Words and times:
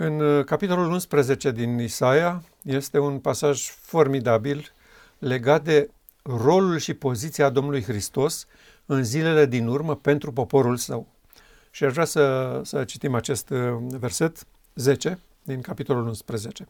În 0.00 0.20
uh, 0.20 0.44
capitolul 0.44 0.90
11 0.90 1.50
din 1.50 1.78
Isaia 1.78 2.42
este 2.62 2.98
un 2.98 3.18
pasaj 3.18 3.68
formidabil 3.68 4.72
legat 5.18 5.64
de 5.64 5.90
rolul 6.22 6.78
și 6.78 6.94
poziția 6.94 7.50
Domnului 7.50 7.82
Hristos 7.82 8.46
în 8.86 9.04
zilele 9.04 9.46
din 9.46 9.66
urmă 9.66 9.96
pentru 9.96 10.32
poporul 10.32 10.76
său. 10.76 11.06
Și 11.70 11.84
aș 11.84 11.92
vrea 11.92 12.04
să, 12.04 12.60
să 12.64 12.84
citim 12.84 13.14
acest 13.14 13.50
uh, 13.50 13.76
verset 13.88 14.46
10 14.74 15.18
din 15.42 15.60
capitolul 15.60 16.06
11. 16.06 16.68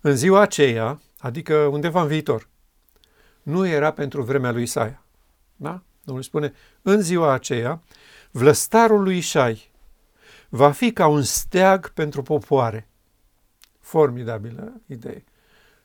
În 0.00 0.16
ziua 0.16 0.40
aceea, 0.40 1.00
adică 1.18 1.54
undeva 1.54 2.02
în 2.02 2.08
viitor, 2.08 2.48
nu 3.42 3.66
era 3.66 3.92
pentru 3.92 4.22
vremea 4.22 4.50
lui 4.50 4.62
Isaia. 4.62 5.02
Da? 5.56 5.82
Domnul 6.04 6.24
spune, 6.24 6.52
în 6.82 7.00
ziua 7.00 7.32
aceea, 7.32 7.82
vlăstarul 8.30 9.02
lui 9.02 9.16
Isai 9.16 9.71
va 10.54 10.70
fi 10.70 10.92
ca 10.92 11.06
un 11.06 11.22
steag 11.22 11.88
pentru 11.88 12.22
popoare. 12.22 12.88
Formidabilă 13.80 14.80
idee. 14.86 15.24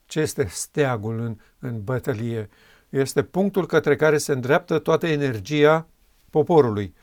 Ce 0.06 0.20
este 0.20 0.48
steagul 0.50 1.20
în, 1.20 1.38
în 1.60 1.84
bătălie? 1.84 2.50
Este 2.90 3.24
punctul 3.24 3.66
către 3.66 3.96
care 3.96 4.18
se 4.18 4.32
îndreaptă 4.32 4.80
toată 4.80 5.08
energia 5.08 5.88
poporului. 6.30 6.96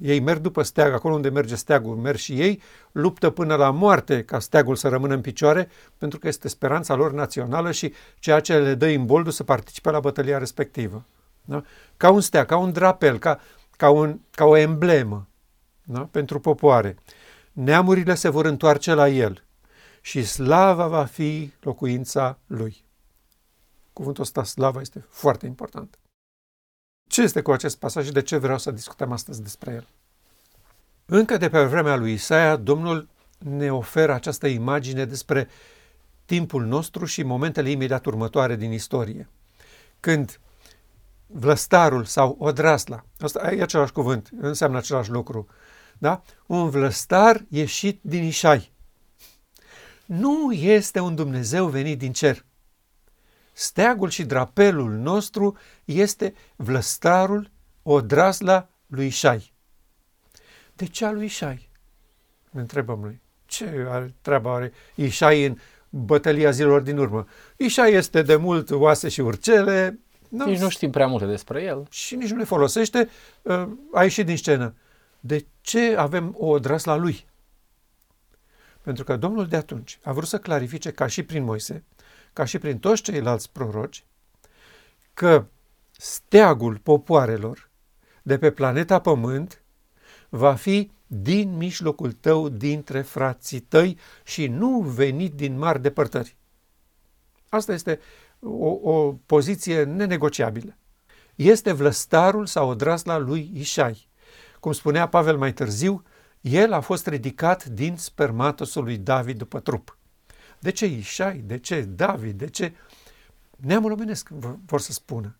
Ei 0.00 0.20
merg 0.20 0.40
după 0.40 0.62
steag, 0.62 0.92
acolo 0.92 1.14
unde 1.14 1.28
merge 1.28 1.54
steagul, 1.54 1.96
merg 1.96 2.16
și 2.16 2.40
ei, 2.40 2.62
luptă 2.92 3.30
până 3.30 3.54
la 3.54 3.70
moarte 3.70 4.24
ca 4.24 4.38
steagul 4.38 4.76
să 4.76 4.88
rămână 4.88 5.14
în 5.14 5.20
picioare, 5.20 5.68
pentru 5.96 6.18
că 6.18 6.28
este 6.28 6.48
speranța 6.48 6.94
lor 6.94 7.12
națională 7.12 7.70
și 7.70 7.92
ceea 8.18 8.40
ce 8.40 8.58
le 8.58 8.74
dă 8.74 8.86
imboldul 8.86 9.32
să 9.32 9.44
participe 9.44 9.90
la 9.90 10.00
bătălia 10.00 10.38
respectivă. 10.38 11.04
Da? 11.44 11.62
Ca 11.96 12.10
un 12.10 12.20
steag, 12.20 12.46
ca 12.46 12.56
un 12.56 12.72
drapel, 12.72 13.18
ca, 13.18 13.40
ca, 13.76 13.90
un, 13.90 14.18
ca 14.30 14.44
o 14.44 14.56
emblemă 14.56 15.27
da? 15.88 16.08
pentru 16.10 16.40
popoare. 16.40 16.96
Neamurile 17.52 18.14
se 18.14 18.28
vor 18.28 18.44
întoarce 18.44 18.94
la 18.94 19.08
el 19.08 19.44
și 20.00 20.24
slava 20.24 20.86
va 20.86 21.04
fi 21.04 21.52
locuința 21.60 22.38
lui. 22.46 22.84
Cuvântul 23.92 24.22
ăsta, 24.22 24.44
slava, 24.44 24.80
este 24.80 25.04
foarte 25.08 25.46
important. 25.46 25.98
Ce 27.08 27.22
este 27.22 27.42
cu 27.42 27.50
acest 27.50 27.78
pasaj 27.78 28.06
și 28.06 28.12
de 28.12 28.22
ce 28.22 28.36
vreau 28.36 28.58
să 28.58 28.70
discutăm 28.70 29.12
astăzi 29.12 29.42
despre 29.42 29.72
el? 29.72 29.86
Încă 31.04 31.36
de 31.36 31.48
pe 31.48 31.64
vremea 31.64 31.96
lui 31.96 32.12
Isaia, 32.12 32.56
Domnul 32.56 33.08
ne 33.38 33.72
oferă 33.72 34.12
această 34.12 34.46
imagine 34.46 35.04
despre 35.04 35.48
timpul 36.24 36.64
nostru 36.64 37.04
și 37.04 37.22
momentele 37.22 37.70
imediat 37.70 38.06
următoare 38.06 38.56
din 38.56 38.72
istorie. 38.72 39.28
Când 40.00 40.40
vlăstarul 41.26 42.04
sau 42.04 42.36
odrasla, 42.38 43.04
asta 43.18 43.52
e 43.52 43.62
același 43.62 43.92
cuvânt, 43.92 44.30
înseamnă 44.40 44.78
același 44.78 45.10
lucru, 45.10 45.46
da? 45.98 46.22
un 46.46 46.70
vlăstar 46.70 47.44
ieșit 47.48 47.98
din 48.02 48.24
Ișai. 48.24 48.72
Nu 50.06 50.52
este 50.52 51.00
un 51.00 51.14
Dumnezeu 51.14 51.66
venit 51.66 51.98
din 51.98 52.12
cer. 52.12 52.44
Steagul 53.52 54.08
și 54.08 54.24
drapelul 54.24 54.90
nostru 54.90 55.56
este 55.84 56.34
vlăstarul, 56.56 57.50
odrasla 57.82 58.68
lui 58.86 59.06
Ișai. 59.06 59.52
De 60.74 60.86
ce 60.86 61.04
a 61.04 61.10
lui 61.10 61.24
Ișai? 61.24 61.68
Ne 62.50 62.60
întrebăm 62.60 63.00
noi. 63.00 63.20
Ce 63.46 63.86
treaba 64.20 64.54
are 64.54 64.72
Ișai 64.94 65.44
în 65.44 65.58
bătălia 65.90 66.50
zilor 66.50 66.80
din 66.80 66.98
urmă? 66.98 67.26
Ișai 67.56 67.92
este 67.92 68.22
de 68.22 68.36
mult 68.36 68.70
oase 68.70 69.08
și 69.08 69.20
urcele. 69.20 69.98
Nici 70.28 70.58
nu 70.58 70.68
știm 70.68 70.90
prea 70.90 71.06
multe 71.06 71.26
despre 71.26 71.62
el. 71.62 71.86
Și 71.90 72.14
nici 72.16 72.30
nu 72.30 72.36
ne 72.36 72.44
folosește. 72.44 73.08
Uh, 73.42 73.68
a 73.92 74.02
ieșit 74.02 74.26
din 74.26 74.36
scenă. 74.36 74.74
De 75.20 75.46
ce 75.68 75.96
avem 75.96 76.34
o 76.38 76.46
odrasla 76.46 76.94
lui? 76.94 77.26
Pentru 78.82 79.04
că 79.04 79.16
Domnul 79.16 79.46
de 79.46 79.56
atunci 79.56 79.98
a 80.02 80.12
vrut 80.12 80.28
să 80.28 80.38
clarifice, 80.38 80.90
ca 80.90 81.06
și 81.06 81.22
prin 81.22 81.44
Moise, 81.44 81.84
ca 82.32 82.44
și 82.44 82.58
prin 82.58 82.78
toți 82.78 83.02
ceilalți 83.02 83.52
proroci, 83.52 84.04
că 85.14 85.46
steagul 85.90 86.78
popoarelor 86.78 87.70
de 88.22 88.38
pe 88.38 88.50
planeta 88.50 89.00
Pământ 89.00 89.62
va 90.28 90.54
fi 90.54 90.90
din 91.06 91.56
mijlocul 91.56 92.12
tău, 92.12 92.48
dintre 92.48 93.02
frații 93.02 93.60
tăi 93.60 93.98
și 94.24 94.46
nu 94.46 94.80
venit 94.80 95.34
din 95.34 95.58
mari 95.58 95.82
depărtări. 95.82 96.36
Asta 97.48 97.72
este 97.72 98.00
o, 98.40 98.90
o 98.90 99.12
poziție 99.12 99.82
nenegociabilă. 99.82 100.76
Este 101.34 101.72
vlăstarul 101.72 102.46
sau 102.46 102.68
odrasla 102.68 103.16
lui 103.16 103.50
Ișai. 103.54 104.07
Cum 104.60 104.72
spunea 104.72 105.08
Pavel 105.08 105.38
mai 105.38 105.52
târziu, 105.52 106.02
el 106.40 106.72
a 106.72 106.80
fost 106.80 107.06
ridicat 107.06 107.64
din 107.64 107.96
spermatosul 107.96 108.84
lui 108.84 108.96
David 108.96 109.38
după 109.38 109.60
trup. 109.60 109.98
De 110.58 110.70
ce 110.70 110.86
Ișai? 110.86 111.38
De 111.38 111.58
ce 111.58 111.80
David? 111.80 112.38
De 112.38 112.48
ce 112.48 112.74
neamul 113.56 113.92
omenesc 113.92 114.28
vor 114.66 114.80
să 114.80 114.92
spună? 114.92 115.38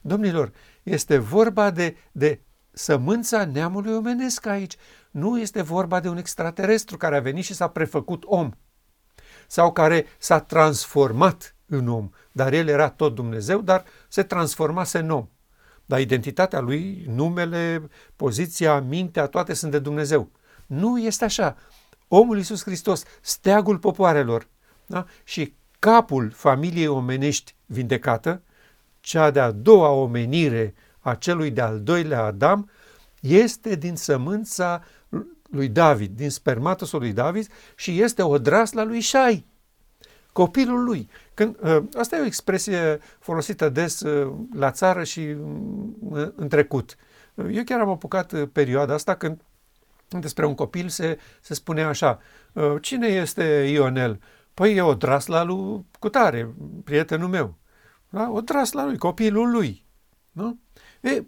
Domnilor, 0.00 0.52
este 0.82 1.18
vorba 1.18 1.70
de, 1.70 1.96
de 2.12 2.40
sămânța 2.70 3.44
neamului 3.44 3.94
omenesc 3.94 4.46
aici. 4.46 4.76
Nu 5.10 5.40
este 5.40 5.62
vorba 5.62 6.00
de 6.00 6.08
un 6.08 6.16
extraterestru 6.16 6.96
care 6.96 7.16
a 7.16 7.20
venit 7.20 7.44
și 7.44 7.54
s-a 7.54 7.68
prefăcut 7.68 8.24
om 8.26 8.50
sau 9.46 9.72
care 9.72 10.06
s-a 10.18 10.40
transformat 10.40 11.56
în 11.66 11.88
om, 11.88 12.10
dar 12.32 12.52
el 12.52 12.68
era 12.68 12.90
tot 12.90 13.14
Dumnezeu, 13.14 13.60
dar 13.60 13.84
se 14.08 14.22
transformase 14.22 14.98
în 14.98 15.10
om. 15.10 15.28
Dar 15.92 16.00
identitatea 16.00 16.60
lui, 16.60 17.04
numele, 17.08 17.88
poziția, 18.16 18.80
mintea, 18.80 19.26
toate 19.26 19.54
sunt 19.54 19.70
de 19.70 19.78
Dumnezeu. 19.78 20.30
Nu 20.66 20.98
este 20.98 21.24
așa. 21.24 21.56
Omul 22.08 22.36
Iisus 22.36 22.62
Hristos, 22.62 23.02
steagul 23.20 23.78
popoarelor 23.78 24.48
da? 24.86 25.06
și 25.24 25.54
capul 25.78 26.30
familiei 26.34 26.86
omenești 26.86 27.54
vindecată, 27.66 28.42
cea 29.00 29.30
de-a 29.30 29.50
doua 29.50 29.88
omenire 29.88 30.74
a 31.00 31.14
celui 31.14 31.50
de-al 31.50 31.80
doilea 31.80 32.22
Adam, 32.22 32.70
este 33.20 33.74
din 33.74 33.96
sămânța 33.96 34.84
lui 35.50 35.68
David, 35.68 36.16
din 36.16 36.30
spermatosul 36.30 36.98
lui 36.98 37.12
David 37.12 37.48
și 37.76 38.00
este 38.00 38.22
o 38.22 38.38
drasla 38.38 38.84
lui 38.84 39.00
Șai, 39.00 39.46
copilul 40.32 40.84
lui. 40.84 41.10
Când, 41.34 41.56
ă, 41.62 41.84
asta 41.98 42.16
e 42.16 42.20
o 42.20 42.24
expresie 42.24 42.98
folosită 43.18 43.68
des 43.68 44.00
ă, 44.00 44.32
la 44.54 44.70
țară 44.70 45.04
și 45.04 45.36
ă, 46.12 46.32
în 46.36 46.48
trecut. 46.48 46.96
Eu 47.50 47.64
chiar 47.64 47.80
am 47.80 47.88
apucat 47.88 48.44
perioada 48.44 48.94
asta 48.94 49.14
când 49.14 49.40
despre 50.08 50.46
un 50.46 50.54
copil 50.54 50.88
se, 50.88 51.18
se 51.40 51.54
spune 51.54 51.82
așa, 51.82 52.18
cine 52.80 53.06
este 53.06 53.44
Ionel? 53.72 54.20
Păi 54.54 54.76
e 54.76 54.82
o 54.82 54.94
drasla 54.94 55.42
lui 55.42 55.86
Cutare, 55.98 56.54
prietenul 56.84 57.28
meu. 57.28 57.58
Da? 58.10 58.30
O 58.30 58.40
drasla 58.40 58.84
lui, 58.84 58.98
copilul 58.98 59.50
lui. 59.50 59.86
Nu? 60.30 60.58
E, 61.00 61.24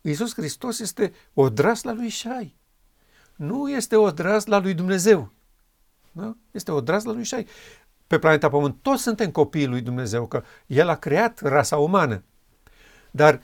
Iisus 0.00 0.34
Hristos 0.34 0.80
este 0.80 1.12
o 1.34 1.48
drasla 1.48 1.92
lui 1.92 2.08
Șai. 2.08 2.56
Nu 3.36 3.70
este 3.70 3.96
o 3.96 4.10
drasla 4.10 4.58
lui 4.58 4.74
Dumnezeu. 4.74 5.32
Da? 6.12 6.36
Este 6.50 6.70
o 6.70 6.80
drasla 6.80 7.12
lui 7.12 7.24
Șai 7.24 7.46
pe 8.06 8.18
planeta 8.18 8.48
Pământ. 8.48 8.76
Toți 8.82 9.02
suntem 9.02 9.30
copiii 9.30 9.66
lui 9.66 9.80
Dumnezeu, 9.80 10.26
că 10.26 10.42
El 10.66 10.88
a 10.88 10.94
creat 10.94 11.40
rasa 11.40 11.76
umană. 11.76 12.22
Dar 13.10 13.40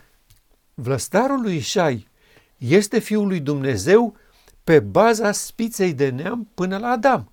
vlăstarul 0.74 1.40
lui 1.40 1.56
Ișai 1.56 2.08
este 2.56 2.98
Fiul 2.98 3.26
lui 3.26 3.40
Dumnezeu 3.40 4.16
pe 4.64 4.80
baza 4.80 5.32
spiței 5.32 5.94
de 5.94 6.08
neam 6.08 6.48
până 6.54 6.78
la 6.78 6.88
Adam. 6.88 7.32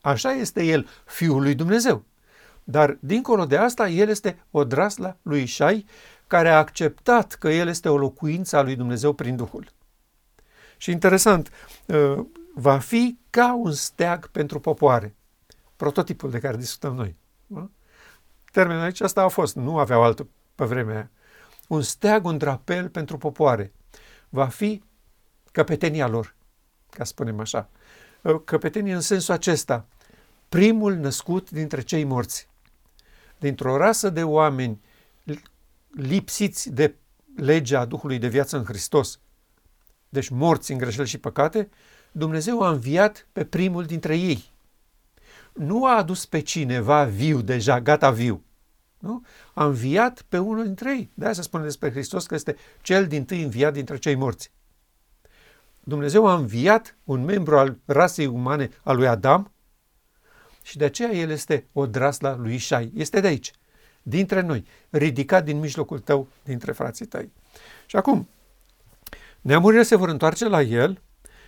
Așa 0.00 0.32
este 0.32 0.64
el, 0.64 0.88
Fiul 1.04 1.42
lui 1.42 1.54
Dumnezeu. 1.54 2.04
Dar, 2.64 2.96
dincolo 3.00 3.44
de 3.44 3.56
asta, 3.56 3.88
el 3.88 4.08
este 4.08 4.42
o 4.50 4.64
drasla 4.64 5.16
lui 5.22 5.42
Ișai, 5.42 5.86
care 6.26 6.48
a 6.48 6.58
acceptat 6.58 7.34
că 7.34 7.48
el 7.48 7.68
este 7.68 7.88
o 7.88 7.96
locuință 7.96 8.56
a 8.56 8.62
lui 8.62 8.76
Dumnezeu 8.76 9.12
prin 9.12 9.36
Duhul. 9.36 9.66
Și 10.76 10.90
interesant, 10.90 11.50
uh, 11.86 12.24
va 12.54 12.78
fi 12.78 13.18
ca 13.30 13.54
un 13.54 13.72
steag 13.72 14.28
pentru 14.28 14.60
popoare 14.60 15.14
prototipul 15.80 16.30
de 16.30 16.38
care 16.38 16.56
discutăm 16.56 16.94
noi. 16.94 17.16
Da? 17.46 17.70
Termenul 18.52 18.82
aici 18.82 19.00
asta 19.00 19.22
a 19.22 19.28
fost, 19.28 19.54
nu 19.54 19.78
aveau 19.78 20.02
altul 20.02 20.28
pe 20.54 20.64
vremea 20.64 20.94
aia. 20.94 21.10
Un 21.68 21.82
steag, 21.82 22.24
un 22.24 22.38
drapel 22.38 22.88
pentru 22.88 23.18
popoare. 23.18 23.72
Va 24.28 24.46
fi 24.46 24.82
căpetenia 25.52 26.08
lor, 26.08 26.34
ca 26.90 27.04
să 27.04 27.10
spunem 27.10 27.40
așa. 27.40 27.68
Căpetenie 28.44 28.94
în 28.94 29.00
sensul 29.00 29.34
acesta, 29.34 29.86
primul 30.48 30.94
născut 30.94 31.50
dintre 31.50 31.80
cei 31.80 32.04
morți. 32.04 32.48
Dintr-o 33.38 33.76
rasă 33.76 34.10
de 34.10 34.22
oameni 34.22 34.80
lipsiți 35.90 36.70
de 36.70 36.94
legea 37.36 37.84
Duhului 37.84 38.18
de 38.18 38.28
viață 38.28 38.56
în 38.56 38.64
Hristos, 38.64 39.20
deci 40.08 40.28
morți 40.28 40.72
în 40.72 40.78
greșeli 40.78 41.08
și 41.08 41.18
păcate, 41.18 41.68
Dumnezeu 42.12 42.62
a 42.62 42.70
înviat 42.70 43.26
pe 43.32 43.44
primul 43.44 43.84
dintre 43.84 44.16
ei 44.16 44.49
nu 45.54 45.86
a 45.86 45.96
adus 45.96 46.26
pe 46.26 46.40
cineva 46.40 47.04
viu 47.04 47.40
deja, 47.40 47.80
gata 47.80 48.10
viu. 48.10 48.44
Nu? 48.98 49.24
A 49.54 49.64
înviat 49.64 50.22
pe 50.28 50.38
unul 50.38 50.64
dintre 50.64 50.90
ei. 50.90 51.10
De 51.14 51.24
aia 51.24 51.34
se 51.34 51.42
spune 51.42 51.64
despre 51.64 51.90
Hristos 51.90 52.26
că 52.26 52.34
este 52.34 52.56
cel 52.82 53.06
din 53.06 53.24
tâi 53.24 53.42
înviat 53.42 53.72
dintre 53.72 53.98
cei 53.98 54.14
morți. 54.14 54.52
Dumnezeu 55.80 56.26
a 56.26 56.34
înviat 56.34 56.96
un 57.04 57.24
membru 57.24 57.58
al 57.58 57.78
rasei 57.84 58.26
umane 58.26 58.70
al 58.82 58.96
lui 58.96 59.06
Adam 59.06 59.52
și 60.62 60.76
de 60.76 60.84
aceea 60.84 61.12
el 61.12 61.30
este 61.30 61.66
o 61.72 61.86
drasla 61.86 62.36
lui 62.36 62.54
Ișai. 62.54 62.92
Este 62.94 63.20
de 63.20 63.26
aici, 63.26 63.50
dintre 64.02 64.40
noi, 64.40 64.64
ridicat 64.90 65.44
din 65.44 65.58
mijlocul 65.58 65.98
tău, 65.98 66.28
dintre 66.44 66.72
frații 66.72 67.06
tăi. 67.06 67.32
Și 67.86 67.96
acum, 67.96 68.28
neamurile 69.40 69.82
se 69.82 69.96
vor 69.96 70.08
întoarce 70.08 70.48
la 70.48 70.62
el 70.62 71.02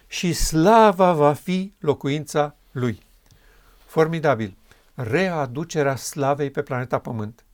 și 0.06 0.32
slava 0.32 1.12
va 1.12 1.32
fi 1.32 1.74
locuința 1.78 2.56
lui. 2.70 3.02
Formidabil. 3.92 4.56
Readucerea 4.94 5.96
slavei 5.96 6.50
pe 6.50 6.62
planeta 6.62 6.98
Pământ. 6.98 7.44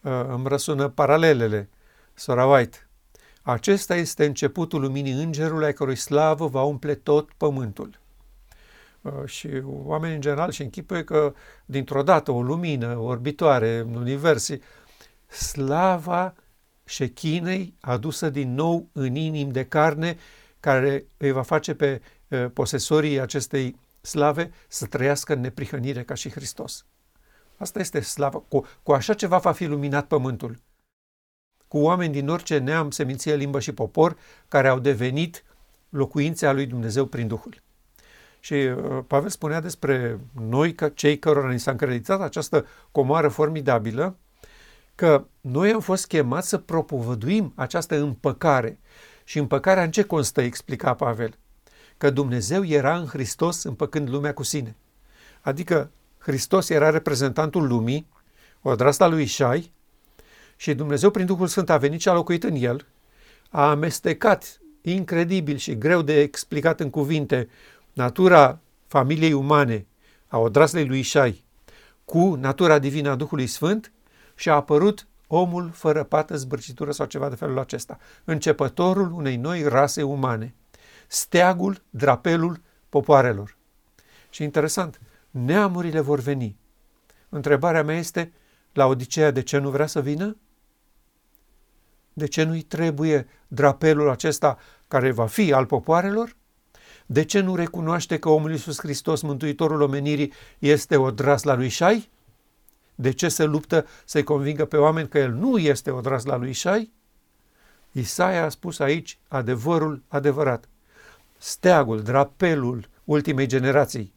Uh, 0.00 0.24
îmi 0.28 0.48
răsună 0.48 0.88
paralelele. 0.88 1.68
Sora 2.14 2.46
White. 2.46 2.88
Acesta 3.42 3.94
este 3.94 4.26
începutul 4.26 4.80
luminii 4.80 5.12
îngerului, 5.12 5.64
ai 5.64 5.72
cărui 5.72 5.96
slavă 5.96 6.46
va 6.46 6.62
umple 6.62 6.94
tot 6.94 7.32
pământul. 7.36 8.00
Uh, 9.00 9.12
și 9.24 9.48
oamenii 9.64 10.14
în 10.14 10.20
general 10.20 10.50
și 10.50 10.62
închipuie 10.62 11.04
că 11.04 11.34
dintr-o 11.64 12.02
dată 12.02 12.30
o 12.30 12.42
lumină 12.42 12.98
orbitoare 12.98 13.78
în 13.78 13.94
univers, 13.94 14.50
slava 15.28 16.34
șechinei 16.84 17.74
adusă 17.80 18.30
din 18.30 18.54
nou 18.54 18.88
în 18.92 19.14
inim 19.14 19.50
de 19.50 19.64
carne, 19.64 20.16
care 20.60 21.06
îi 21.16 21.30
va 21.30 21.42
face 21.42 21.74
pe 21.74 22.00
uh, 22.28 22.46
posesorii 22.52 23.20
acestei 23.20 23.84
slave 24.06 24.50
să 24.68 24.86
trăiască 24.86 25.32
în 25.32 25.40
neprihănire 25.40 26.02
ca 26.02 26.14
și 26.14 26.30
Hristos. 26.30 26.86
Asta 27.56 27.78
este 27.78 28.00
slavă. 28.00 28.44
Cu, 28.48 28.66
cu 28.82 28.92
așa 28.92 29.14
ceva 29.14 29.38
va 29.38 29.52
fi 29.52 29.64
luminat 29.64 30.06
pământul. 30.06 30.58
Cu 31.68 31.78
oameni 31.78 32.12
din 32.12 32.28
orice 32.28 32.58
neam, 32.58 32.90
seminție, 32.90 33.34
limbă 33.34 33.60
și 33.60 33.72
popor, 33.72 34.16
care 34.48 34.68
au 34.68 34.78
devenit 34.78 35.44
locuințe 35.88 36.46
a 36.46 36.52
lui 36.52 36.66
Dumnezeu 36.66 37.06
prin 37.06 37.26
Duhul. 37.26 37.62
Și 38.40 38.54
uh, 38.54 39.04
Pavel 39.06 39.28
spunea 39.28 39.60
despre 39.60 40.20
noi, 40.32 40.74
că 40.74 40.88
cei 40.88 41.18
cărora 41.18 41.50
ni 41.50 41.58
s-a 41.58 41.70
încreditat 41.70 42.20
această 42.20 42.66
comoară 42.90 43.28
formidabilă, 43.28 44.18
că 44.94 45.26
noi 45.40 45.72
am 45.72 45.80
fost 45.80 46.06
chemați 46.06 46.48
să 46.48 46.58
propovăduim 46.58 47.52
această 47.56 47.96
împăcare. 47.96 48.78
Și 49.24 49.38
împăcarea 49.38 49.82
în 49.82 49.90
ce 49.90 50.02
constă, 50.02 50.40
explica 50.40 50.94
Pavel? 50.94 51.38
Că 51.96 52.10
Dumnezeu 52.10 52.64
era 52.64 52.96
în 52.96 53.06
Hristos 53.06 53.62
împăcând 53.62 54.08
lumea 54.08 54.34
cu 54.34 54.42
sine. 54.42 54.76
Adică 55.40 55.90
Hristos 56.18 56.68
era 56.68 56.90
reprezentantul 56.90 57.66
lumii, 57.66 58.08
odrasta 58.62 59.06
lui 59.06 59.22
Ișai, 59.22 59.72
și 60.56 60.74
Dumnezeu 60.74 61.10
prin 61.10 61.26
Duhul 61.26 61.46
Sfânt 61.46 61.70
a 61.70 61.76
venit 61.76 62.00
și 62.00 62.08
a 62.08 62.12
locuit 62.12 62.44
în 62.44 62.54
el, 62.54 62.86
a 63.50 63.70
amestecat 63.70 64.60
incredibil 64.80 65.56
și 65.56 65.78
greu 65.78 66.02
de 66.02 66.20
explicat 66.20 66.80
în 66.80 66.90
cuvinte 66.90 67.48
natura 67.92 68.58
familiei 68.86 69.32
umane 69.32 69.86
a 70.26 70.38
odraslei 70.38 70.86
lui 70.86 70.98
Ișai 70.98 71.44
cu 72.04 72.34
natura 72.34 72.78
divină 72.78 73.10
a 73.10 73.14
Duhului 73.14 73.46
Sfânt 73.46 73.92
și 74.34 74.48
a 74.48 74.54
apărut 74.54 75.06
omul 75.26 75.70
fără 75.74 76.02
pată, 76.02 76.36
zbârcitură 76.36 76.90
sau 76.92 77.06
ceva 77.06 77.28
de 77.28 77.34
felul 77.34 77.58
acesta, 77.58 77.98
începătorul 78.24 79.12
unei 79.12 79.36
noi 79.36 79.62
rase 79.62 80.02
umane, 80.02 80.54
steagul, 81.06 81.82
drapelul 81.90 82.60
popoarelor. 82.88 83.56
Și 84.30 84.42
interesant, 84.42 85.00
neamurile 85.30 86.00
vor 86.00 86.18
veni. 86.20 86.56
Întrebarea 87.28 87.82
mea 87.82 87.96
este, 87.96 88.32
la 88.72 88.86
Odiseea 88.86 89.30
de 89.30 89.42
ce 89.42 89.58
nu 89.58 89.70
vrea 89.70 89.86
să 89.86 90.00
vină? 90.00 90.36
De 92.12 92.26
ce 92.26 92.42
nu-i 92.42 92.62
trebuie 92.62 93.26
drapelul 93.48 94.10
acesta 94.10 94.58
care 94.88 95.10
va 95.10 95.26
fi 95.26 95.52
al 95.52 95.66
popoarelor? 95.66 96.36
De 97.06 97.24
ce 97.24 97.40
nu 97.40 97.54
recunoaște 97.54 98.18
că 98.18 98.28
omul 98.28 98.50
Iisus 98.50 98.78
Hristos, 98.78 99.22
Mântuitorul 99.22 99.80
omenirii, 99.80 100.32
este 100.58 100.96
o 100.96 101.10
la 101.42 101.54
lui 101.54 101.68
Șai? 101.68 102.10
De 102.94 103.10
ce 103.10 103.28
se 103.28 103.44
luptă 103.44 103.86
să-i 104.04 104.22
convingă 104.22 104.64
pe 104.64 104.76
oameni 104.76 105.08
că 105.08 105.18
el 105.18 105.32
nu 105.32 105.58
este 105.58 105.90
o 105.90 106.00
la 106.24 106.36
lui 106.36 106.52
Șai? 106.52 106.92
Isaia 107.92 108.44
a 108.44 108.48
spus 108.48 108.78
aici 108.78 109.18
adevărul 109.28 110.02
adevărat. 110.08 110.68
Steagul, 111.38 112.02
drapelul 112.02 112.88
ultimei 113.04 113.46
generații 113.46 114.14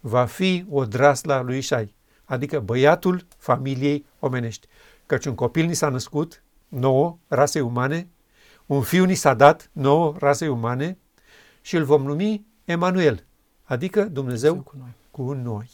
va 0.00 0.24
fi 0.24 0.64
o 0.70 0.84
drasla 0.84 1.40
lui 1.40 1.56
Ișai, 1.56 1.94
adică 2.24 2.60
băiatul 2.60 3.26
familiei 3.38 4.06
omenești. 4.18 4.66
Căci 5.06 5.24
un 5.24 5.34
copil 5.34 5.66
ni 5.66 5.74
s-a 5.74 5.88
născut, 5.88 6.42
nouă, 6.68 7.18
rasei 7.28 7.60
umane, 7.60 8.08
un 8.66 8.82
fiu 8.82 9.04
ni 9.04 9.14
s-a 9.14 9.34
dat, 9.34 9.70
nouă, 9.72 10.14
rasei 10.18 10.48
umane, 10.48 10.98
și 11.60 11.76
îl 11.76 11.84
vom 11.84 12.02
numi 12.02 12.46
Emanuel, 12.64 13.26
adică 13.64 14.04
Dumnezeu 14.04 14.54
cu 14.62 14.74
noi. 14.78 14.94
cu 15.10 15.32
noi. 15.32 15.70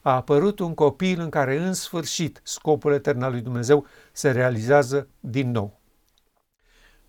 A 0.00 0.14
apărut 0.14 0.58
un 0.58 0.74
copil 0.74 1.20
în 1.20 1.28
care 1.28 1.58
în 1.58 1.72
sfârșit 1.72 2.40
scopul 2.42 2.92
etern 2.92 3.22
al 3.22 3.30
lui 3.30 3.40
Dumnezeu 3.40 3.86
se 4.12 4.30
realizează 4.30 5.08
din 5.20 5.50
nou. 5.50 5.80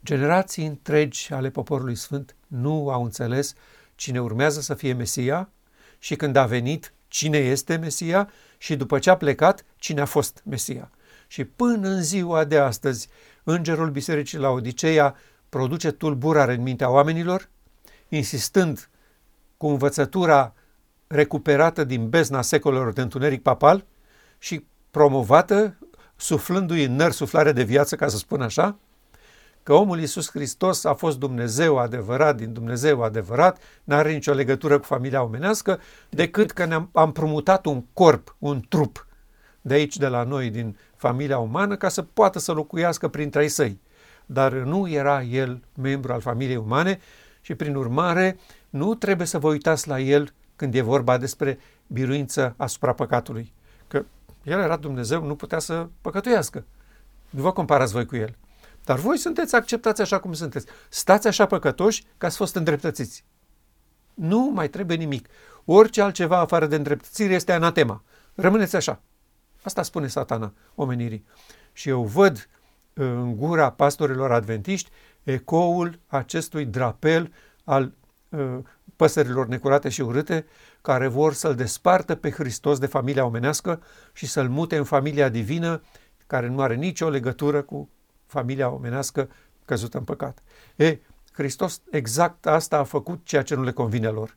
Generații 0.05 0.65
întregi 0.65 1.33
ale 1.33 1.49
poporului 1.49 1.95
sfânt 1.95 2.35
nu 2.47 2.89
au 2.89 3.03
înțeles 3.03 3.53
cine 3.95 4.21
urmează 4.21 4.61
să 4.61 4.73
fie 4.73 4.93
Mesia 4.93 5.49
și 5.99 6.15
când 6.15 6.35
a 6.35 6.45
venit 6.45 6.93
cine 7.07 7.37
este 7.37 7.75
Mesia 7.75 8.29
și 8.57 8.75
după 8.75 8.99
ce 8.99 9.09
a 9.09 9.17
plecat 9.17 9.65
cine 9.75 10.01
a 10.01 10.05
fost 10.05 10.41
Mesia. 10.45 10.91
Și 11.27 11.43
până 11.43 11.87
în 11.89 12.01
ziua 12.01 12.43
de 12.43 12.57
astăzi, 12.57 13.07
îngerul 13.43 13.89
Bisericii 13.89 14.37
la 14.37 14.49
Odiseea 14.49 15.15
produce 15.49 15.91
tulburare 15.91 16.53
în 16.53 16.61
mintea 16.61 16.89
oamenilor, 16.89 17.49
insistând 18.09 18.89
cu 19.57 19.67
învățătura 19.67 20.53
recuperată 21.07 21.83
din 21.83 22.09
bezna 22.09 22.41
secolelor 22.41 22.93
de 22.93 23.01
întuneric 23.01 23.41
papal 23.41 23.85
și 24.37 24.65
promovată, 24.91 25.77
suflându-i 26.15 26.83
în 26.83 26.95
nări 26.95 27.13
suflare 27.13 27.51
de 27.51 27.63
viață, 27.63 27.95
ca 27.95 28.07
să 28.07 28.17
spun 28.17 28.41
așa, 28.41 28.79
că 29.65 29.73
omul 29.73 30.00
Iisus 30.00 30.29
Hristos 30.29 30.83
a 30.83 30.94
fost 30.94 31.19
Dumnezeu 31.19 31.77
adevărat 31.77 32.35
din 32.35 32.53
Dumnezeu 32.53 33.03
adevărat, 33.03 33.62
n-are 33.83 34.12
nicio 34.12 34.33
legătură 34.33 34.79
cu 34.79 34.85
familia 34.85 35.23
omenească, 35.23 35.79
decât 36.09 36.51
că 36.51 36.65
ne-am 36.65 36.89
am 36.94 37.12
promutat 37.12 37.65
un 37.65 37.83
corp, 37.94 38.35
un 38.39 38.62
trup 38.69 39.07
de 39.62 39.73
aici, 39.73 39.97
de 39.97 40.07
la 40.07 40.23
noi, 40.23 40.50
din 40.50 40.77
familia 40.95 41.38
umană, 41.38 41.75
ca 41.75 41.89
să 41.89 42.01
poată 42.01 42.39
să 42.39 42.51
locuiască 42.51 43.07
printre 43.07 43.41
ei 43.41 43.47
săi. 43.47 43.79
Dar 44.25 44.53
nu 44.53 44.89
era 44.89 45.23
el 45.23 45.63
membru 45.81 46.13
al 46.13 46.21
familiei 46.21 46.56
umane 46.56 47.00
și, 47.41 47.55
prin 47.55 47.75
urmare, 47.75 48.39
nu 48.69 48.95
trebuie 48.95 49.27
să 49.27 49.39
vă 49.39 49.48
uitați 49.48 49.88
la 49.88 50.00
el 50.00 50.34
când 50.55 50.75
e 50.75 50.81
vorba 50.81 51.17
despre 51.17 51.60
biruință 51.88 52.53
asupra 52.57 52.93
păcatului. 52.93 53.53
Că 53.88 54.05
el 54.43 54.60
era 54.60 54.75
Dumnezeu, 54.75 55.25
nu 55.25 55.36
putea 55.36 55.60
să 55.60 55.88
păcătuiască. 56.01 56.63
Nu 57.29 57.41
vă 57.41 57.51
comparați 57.51 57.93
voi 57.93 58.05
cu 58.05 58.15
el. 58.15 58.36
Dar 58.86 59.00
voi 59.00 59.18
sunteți 59.18 59.56
acceptați 59.56 60.01
așa 60.01 60.20
cum 60.20 60.34
sunteți. 60.34 60.65
Stați 60.89 61.27
așa 61.27 61.46
păcătoși 61.46 62.04
ca 62.18 62.30
să 62.30 62.38
fost 62.38 62.56
îndreptățiți. 62.56 63.25
Nu 64.13 64.51
mai 64.54 64.70
trebuie 64.70 64.98
nimic. 64.98 65.27
Orice 65.65 66.01
altceva 66.01 66.38
afară 66.38 66.65
de 66.65 66.75
îndreptățire 66.75 67.34
este 67.34 67.51
anatema. 67.51 68.04
Rămâneți 68.36 68.75
așa. 68.75 69.01
Asta 69.63 69.84
spune 69.84 70.08
satana 70.08 70.54
omenirii. 70.75 71.25
Și 71.74 71.89
eu 71.89 72.04
văd 72.04 72.36
uh, 72.36 73.06
în 73.06 73.36
gura 73.38 73.72
pastorilor 73.72 74.32
adventiști 74.32 74.89
ecoul 75.24 76.00
acestui 76.08 76.65
drapel 76.65 77.34
al 77.63 77.94
uh, 78.30 78.58
păsărilor 78.96 79.48
necurate 79.48 79.89
și 79.89 80.01
urâte, 80.01 80.46
care 80.82 81.08
vor 81.08 81.34
să-L 81.34 81.56
despartă 81.56 82.15
pe 82.15 82.32
Hristos 82.32 82.80
de 82.80 82.86
familia 82.86 83.25
omenească 83.25 83.82
și 84.13 84.25
să-L 84.25 84.50
mute 84.50 84.77
în 84.77 84.84
familia 84.84 85.30
divină, 85.30 85.82
care 86.27 86.48
nu 86.48 86.62
are 86.62 86.75
nicio 86.75 87.10
legătură 87.10 87.62
cu 87.62 87.89
familia 88.36 88.70
omenească 88.70 89.30
căzută 89.65 89.98
în 89.98 90.04
păcat. 90.04 90.42
E, 90.75 90.98
Hristos 91.32 91.82
exact 91.92 92.46
asta 92.46 92.77
a 92.77 92.84
făcut 92.84 93.20
ceea 93.24 93.42
ce 93.42 93.56
nu 93.56 93.63
le 93.63 93.72
convine 93.72 94.08
lor. 94.08 94.36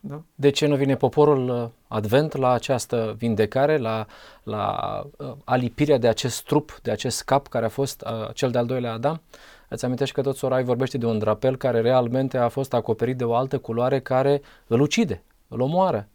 Da? 0.00 0.22
De 0.34 0.50
ce 0.50 0.66
nu 0.66 0.76
vine 0.76 0.96
poporul 0.96 1.48
uh, 1.48 1.68
advent 1.88 2.36
la 2.36 2.50
această 2.50 3.14
vindecare, 3.18 3.76
la, 3.76 4.06
la 4.42 5.02
uh, 5.16 5.32
alipirea 5.44 5.98
de 5.98 6.08
acest 6.08 6.44
trup, 6.44 6.78
de 6.82 6.90
acest 6.90 7.22
cap 7.22 7.48
care 7.48 7.64
a 7.64 7.68
fost 7.68 8.04
uh, 8.06 8.34
cel 8.34 8.50
de-al 8.50 8.66
doilea 8.66 8.92
Adam? 8.92 9.20
Îți 9.68 9.84
amintești 9.84 10.14
că 10.14 10.20
tot 10.20 10.36
Sorai 10.36 10.64
vorbește 10.64 10.98
de 10.98 11.06
un 11.06 11.18
drapel 11.18 11.56
care 11.56 11.80
realmente 11.80 12.38
a 12.38 12.48
fost 12.48 12.74
acoperit 12.74 13.16
de 13.16 13.24
o 13.24 13.34
altă 13.34 13.58
culoare 13.58 14.00
care 14.00 14.42
îl 14.66 14.80
ucide, 14.80 15.22
îl 15.48 15.60
omoară. 15.60 16.08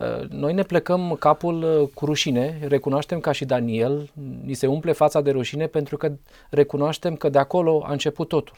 Uh, 0.00 0.28
noi 0.28 0.52
ne 0.52 0.62
plecăm 0.62 1.16
capul 1.18 1.62
uh, 1.62 1.88
cu 1.94 2.04
rușine, 2.04 2.58
recunoaștem 2.68 3.20
ca 3.20 3.32
și 3.32 3.44
Daniel, 3.44 4.10
ni 4.44 4.54
se 4.54 4.66
umple 4.66 4.92
fața 4.92 5.20
de 5.20 5.30
rușine 5.30 5.66
pentru 5.66 5.96
că 5.96 6.12
recunoaștem 6.50 7.16
că 7.16 7.28
de 7.28 7.38
acolo 7.38 7.82
a 7.86 7.92
început 7.92 8.28
totul. 8.28 8.56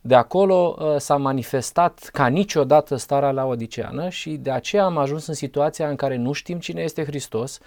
De 0.00 0.14
acolo 0.14 0.76
uh, 0.78 0.96
s-a 0.96 1.16
manifestat 1.16 2.08
ca 2.12 2.26
niciodată 2.26 2.96
starea 2.96 3.30
la 3.30 3.44
odiceană 3.44 4.08
și 4.08 4.30
de 4.30 4.50
aceea 4.50 4.84
am 4.84 4.96
ajuns 4.96 5.26
în 5.26 5.34
situația 5.34 5.88
în 5.88 5.96
care 5.96 6.16
nu 6.16 6.32
știm 6.32 6.58
cine 6.58 6.82
este 6.82 7.04
Hristos, 7.04 7.58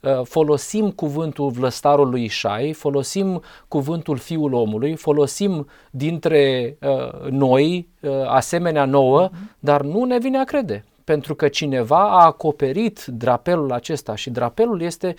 uh, 0.00 0.20
folosim 0.24 0.90
cuvântul 0.90 1.50
vlăstarul 1.50 2.10
lui 2.10 2.24
Ișai, 2.24 2.72
folosim 2.72 3.42
cuvântul 3.68 4.16
fiul 4.16 4.52
omului, 4.52 4.96
folosim 4.96 5.68
dintre 5.90 6.76
uh, 6.80 7.30
noi, 7.30 7.88
asemenea 8.26 8.84
nouă, 8.84 9.28
uh-huh. 9.28 9.58
dar 9.58 9.82
nu 9.82 10.04
ne 10.04 10.18
vine 10.18 10.38
a 10.38 10.44
crede. 10.44 10.84
Pentru 11.04 11.34
că 11.34 11.48
cineva 11.48 12.20
a 12.20 12.24
acoperit 12.24 13.04
drapelul 13.04 13.72
acesta 13.72 14.14
și 14.14 14.30
drapelul 14.30 14.82
este 14.82 15.14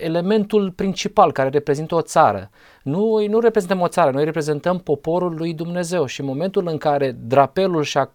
elementul 0.00 0.70
principal 0.70 1.32
care 1.32 1.48
reprezintă 1.48 1.94
o 1.94 2.00
țară. 2.00 2.50
Noi 2.82 3.26
nu 3.26 3.40
reprezentăm 3.40 3.80
o 3.80 3.88
țară, 3.88 4.10
noi 4.10 4.24
reprezentăm 4.24 4.78
poporul 4.78 5.34
lui 5.34 5.54
Dumnezeu 5.54 6.06
și 6.06 6.20
în 6.20 6.26
momentul 6.26 6.66
în 6.66 6.78
care 6.78 7.16
drapelul 7.20 7.82
și-a 7.82 8.12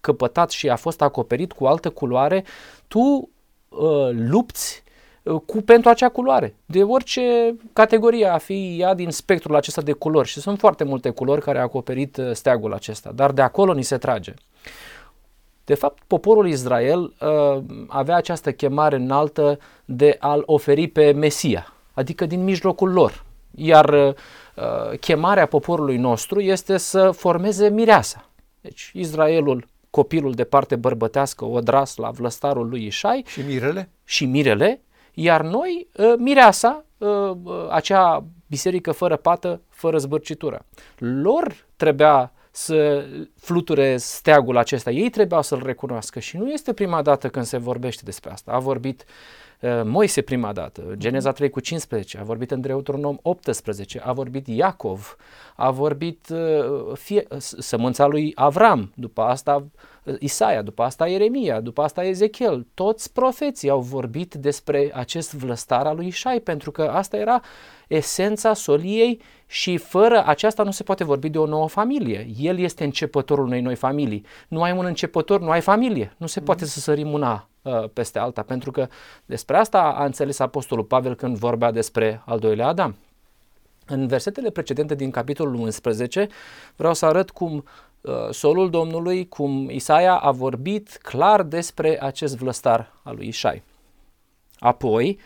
căpătat 0.00 0.50
și 0.50 0.68
a 0.68 0.76
fost 0.76 1.02
acoperit 1.02 1.52
cu 1.52 1.64
altă 1.64 1.90
culoare, 1.90 2.44
tu 2.88 2.98
uh, 2.98 4.10
lupți 4.12 4.82
uh, 5.22 5.40
cu, 5.46 5.62
pentru 5.62 5.90
acea 5.90 6.08
culoare, 6.08 6.54
de 6.66 6.82
orice 6.82 7.54
categorie 7.72 8.26
a 8.26 8.38
fi 8.38 8.76
ea 8.80 8.94
din 8.94 9.10
spectrul 9.10 9.56
acesta 9.56 9.82
de 9.82 9.92
culori 9.92 10.28
și 10.28 10.40
sunt 10.40 10.58
foarte 10.58 10.84
multe 10.84 11.10
culori 11.10 11.40
care 11.42 11.58
au 11.58 11.64
acoperit 11.64 12.16
uh, 12.16 12.30
steagul 12.32 12.72
acesta, 12.72 13.12
dar 13.14 13.32
de 13.32 13.42
acolo 13.42 13.72
ni 13.72 13.82
se 13.82 13.96
trage. 13.96 14.34
De 15.70 15.76
fapt, 15.76 16.02
poporul 16.06 16.48
Israel 16.48 17.00
uh, 17.00 17.62
avea 17.86 18.16
această 18.16 18.52
chemare 18.52 18.96
înaltă 18.96 19.58
de 19.84 20.16
a-l 20.18 20.42
oferi 20.46 20.88
pe 20.88 21.12
Mesia, 21.12 21.72
adică 21.92 22.26
din 22.26 22.44
mijlocul 22.44 22.92
lor. 22.92 23.24
Iar 23.54 23.88
uh, 23.88 24.98
chemarea 25.00 25.46
poporului 25.46 25.96
nostru 25.96 26.40
este 26.40 26.76
să 26.76 27.10
formeze 27.10 27.68
mireasa. 27.68 28.28
Deci 28.60 28.90
Israelul, 28.94 29.66
copilul 29.90 30.32
de 30.32 30.44
parte 30.44 30.76
bărbătească, 30.76 31.44
odras 31.44 31.96
la 31.96 32.10
vlăstarul 32.10 32.68
lui 32.68 32.86
Ișai. 32.86 33.24
Și 33.26 33.40
mirele? 33.40 33.90
Și 34.04 34.24
mirele. 34.24 34.80
Iar 35.14 35.42
noi, 35.42 35.88
uh, 35.96 36.14
mireasa, 36.18 36.84
uh, 36.98 37.08
uh, 37.08 37.68
acea 37.70 38.24
biserică 38.46 38.92
fără 38.92 39.16
pată, 39.16 39.60
fără 39.68 39.98
zbârcitură. 39.98 40.64
Lor 40.98 41.66
trebuia 41.76 42.32
să 42.50 43.04
fluture 43.36 43.96
steagul 43.96 44.56
acesta. 44.56 44.90
Ei 44.90 45.10
trebuiau 45.10 45.42
să-l 45.42 45.62
recunoască 45.64 46.18
și 46.18 46.36
nu 46.36 46.50
este 46.50 46.72
prima 46.72 47.02
dată 47.02 47.28
când 47.28 47.44
se 47.44 47.56
vorbește 47.56 48.02
despre 48.04 48.30
asta. 48.30 48.52
A 48.52 48.58
vorbit 48.58 49.04
uh, 49.60 49.80
Moise 49.84 50.22
prima 50.22 50.52
dată, 50.52 50.82
Geneza 50.96 51.32
3 51.32 51.50
cu 51.50 51.60
15, 51.60 52.18
a 52.18 52.22
vorbit 52.22 52.50
în 52.50 52.60
Deuteronom 52.60 53.18
18, 53.22 54.00
a 54.04 54.12
vorbit 54.12 54.46
Iacov, 54.46 55.16
a 55.56 55.70
vorbit 55.70 56.28
uh, 56.28 56.96
fie, 56.96 57.26
sămânța 57.38 58.06
lui 58.06 58.32
Avram, 58.34 58.92
după 58.94 59.22
asta 59.22 59.66
uh, 60.04 60.14
Isaia, 60.18 60.62
după 60.62 60.82
asta 60.82 61.06
Ieremia, 61.06 61.60
după 61.60 61.82
asta 61.82 62.04
Ezechiel. 62.04 62.66
Toți 62.74 63.12
profeții 63.12 63.70
au 63.70 63.80
vorbit 63.80 64.34
despre 64.34 64.90
acest 64.94 65.34
vlăstar 65.34 65.86
al 65.86 65.96
lui 65.96 66.06
Isai, 66.06 66.40
pentru 66.40 66.70
că 66.70 66.82
asta 66.82 67.16
era 67.16 67.40
esența 67.90 68.54
soliei 68.54 69.20
și 69.46 69.76
fără 69.76 70.22
aceasta 70.26 70.62
nu 70.62 70.70
se 70.70 70.82
poate 70.82 71.04
vorbi 71.04 71.28
de 71.28 71.38
o 71.38 71.46
nouă 71.46 71.68
familie. 71.68 72.26
El 72.38 72.58
este 72.58 72.84
începătorul 72.84 73.44
unei 73.44 73.60
noi 73.60 73.74
familii. 73.74 74.24
Nu 74.48 74.62
ai 74.62 74.72
un 74.72 74.84
începător, 74.84 75.40
nu 75.40 75.50
ai 75.50 75.60
familie. 75.60 76.14
Nu 76.16 76.26
se 76.26 76.40
poate 76.40 76.64
să 76.64 76.80
sărim 76.80 77.12
una 77.12 77.48
uh, 77.62 77.88
peste 77.92 78.18
alta, 78.18 78.42
pentru 78.42 78.70
că 78.70 78.88
despre 79.26 79.56
asta 79.56 79.82
a 79.82 80.04
înțeles 80.04 80.38
Apostolul 80.38 80.84
Pavel 80.84 81.14
când 81.14 81.36
vorbea 81.36 81.70
despre 81.70 82.22
al 82.26 82.38
doilea 82.38 82.66
Adam. 82.66 82.96
În 83.86 84.06
versetele 84.06 84.50
precedente 84.50 84.94
din 84.94 85.10
capitolul 85.10 85.54
11 85.54 86.28
vreau 86.76 86.94
să 86.94 87.06
arăt 87.06 87.30
cum 87.30 87.64
uh, 88.00 88.12
solul 88.30 88.70
Domnului, 88.70 89.28
cum 89.28 89.70
Isaia 89.70 90.16
a 90.16 90.30
vorbit 90.30 90.98
clar 91.02 91.42
despre 91.42 92.02
acest 92.02 92.36
vlăstar 92.36 92.92
al 93.02 93.14
lui 93.16 93.28
Isai. 93.28 93.62
Apoi, 94.58 95.18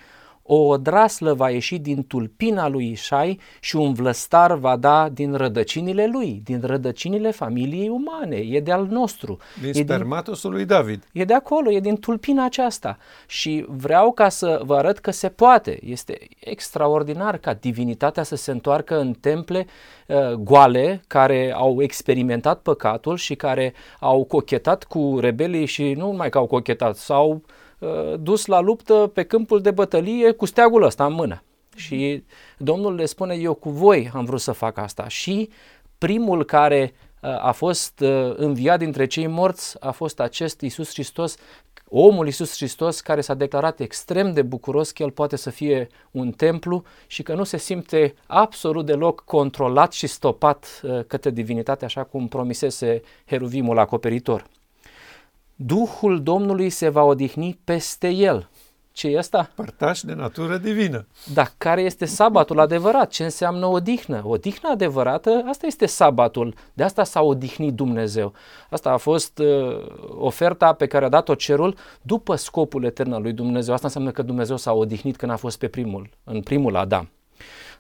o 0.47 0.57
odraslă 0.57 1.35
va 1.35 1.51
ieși 1.51 1.79
din 1.79 2.07
tulpina 2.07 2.69
lui 2.69 2.91
Ișai 2.91 3.41
și 3.61 3.77
un 3.77 3.93
vlăstar 3.93 4.55
va 4.55 4.77
da 4.77 5.09
din 5.09 5.35
rădăcinile 5.35 6.07
lui, 6.13 6.41
din 6.45 6.61
rădăcinile 6.65 7.31
familiei 7.31 7.89
umane, 7.89 8.37
e 8.37 8.61
de 8.61 8.73
al 8.73 8.87
nostru. 8.87 9.39
Din 9.61 9.69
e 9.69 9.73
spermatosul 9.73 10.51
din, 10.51 10.59
lui 10.59 10.69
David. 10.69 11.09
E 11.13 11.25
de 11.25 11.35
acolo, 11.35 11.73
e 11.73 11.81
din 11.81 11.97
tulpina 11.97 12.45
aceasta. 12.45 12.99
Și 13.27 13.65
vreau 13.69 14.13
ca 14.13 14.29
să 14.29 14.61
vă 14.65 14.77
arăt 14.77 14.99
că 14.99 15.11
se 15.11 15.29
poate. 15.29 15.79
Este 15.83 16.19
extraordinar 16.39 17.37
ca 17.37 17.55
divinitatea 17.55 18.23
să 18.23 18.37
se 18.37 18.51
întoarcă 18.51 18.99
în 18.99 19.13
temple 19.13 19.67
uh, 20.07 20.33
goale 20.33 21.03
care 21.07 21.53
au 21.57 21.83
experimentat 21.83 22.61
păcatul 22.61 23.17
și 23.17 23.35
care 23.35 23.75
au 24.01 24.25
cochetat 24.25 24.85
cu 24.85 25.19
rebelii 25.21 25.67
și 25.67 25.93
nu 25.93 26.07
numai 26.07 26.29
că 26.29 26.39
au 26.39 26.47
cochetat, 26.47 26.97
sau 26.97 27.43
Uh, 27.45 27.63
dus 28.21 28.47
la 28.47 28.61
luptă 28.61 29.11
pe 29.14 29.23
câmpul 29.23 29.61
de 29.61 29.71
bătălie 29.71 30.31
cu 30.31 30.45
steagul 30.45 30.83
ăsta 30.83 31.04
în 31.04 31.12
mână. 31.12 31.43
Și 31.76 32.25
Domnul 32.59 32.95
le 32.95 33.04
spune, 33.04 33.35
eu 33.35 33.54
cu 33.54 33.71
voi 33.71 34.11
am 34.14 34.25
vrut 34.25 34.40
să 34.40 34.52
fac 34.52 34.78
asta. 34.78 35.09
Și 35.09 35.49
primul 35.99 36.45
care 36.45 36.95
uh, 37.23 37.45
a 37.45 37.52
fost 37.52 38.00
uh, 38.00 38.35
înviat 38.37 38.78
dintre 38.78 39.07
cei 39.07 39.26
morți 39.26 39.76
a 39.81 39.90
fost 39.90 40.21
acest 40.21 40.61
Isus 40.61 40.93
Hristos, 40.93 41.37
omul 41.88 42.26
Isus 42.26 42.57
Hristos 42.57 43.00
care 43.00 43.21
s-a 43.21 43.35
declarat 43.35 43.81
extrem 43.81 44.33
de 44.33 44.43
bucuros 44.43 44.90
că 44.90 45.02
el 45.02 45.11
poate 45.11 45.37
să 45.37 45.50
fie 45.50 45.88
un 46.11 46.31
templu 46.31 46.83
și 47.07 47.23
că 47.23 47.35
nu 47.35 47.45
se 47.45 47.57
simte 47.57 48.14
absolut 48.26 48.87
deloc 48.87 49.21
controlat 49.25 49.93
și 49.93 50.07
stopat 50.07 50.81
către 51.07 51.31
divinitate 51.31 51.85
așa 51.85 52.04
cum 52.04 52.28
promisese 52.28 53.02
heruvimul 53.26 53.78
acoperitor. 53.78 54.47
Duhul 55.56 56.23
Domnului 56.23 56.70
se 56.70 56.88
va 56.88 57.02
odihni 57.02 57.58
peste 57.64 58.08
el. 58.08 58.49
Ce 58.92 59.08
e 59.08 59.18
asta? 59.18 59.50
Părtaș 59.54 60.00
de 60.00 60.12
natură 60.12 60.56
divină. 60.56 61.06
Da, 61.32 61.46
care 61.58 61.80
este 61.80 62.04
sabatul 62.04 62.61
adevărat? 62.61 63.11
Ce 63.11 63.25
înseamnă 63.25 63.66
odihnă? 63.66 64.23
Odihnă 64.25 64.68
adevărată, 64.68 65.44
asta 65.49 65.66
este 65.66 65.87
sabatul. 65.87 66.54
De 66.73 66.82
asta 66.82 67.04
s-a 67.04 67.23
odihnit 67.23 67.75
Dumnezeu. 67.75 68.32
Asta 68.70 68.90
a 68.90 68.96
fost 68.96 69.38
uh, 69.38 69.87
oferta 70.18 70.73
pe 70.73 70.87
care 70.87 71.04
a 71.04 71.08
dat-o 71.08 71.34
cerul 71.34 71.76
după 72.02 72.34
scopul 72.34 72.84
etern 72.84 73.12
al 73.12 73.23
lui 73.23 73.32
Dumnezeu. 73.32 73.75
Asta 73.75 73.87
înseamnă 73.87 74.11
că 74.11 74.23
Dumnezeu 74.23 74.56
s-a 74.56 74.73
odihnit 74.73 75.16
când 75.16 75.32
a 75.32 75.37
fost 75.37 75.58
pe 75.58 75.68
primul, 75.68 76.11
în 76.25 76.42
primul 76.42 76.76
Adam. 76.76 77.11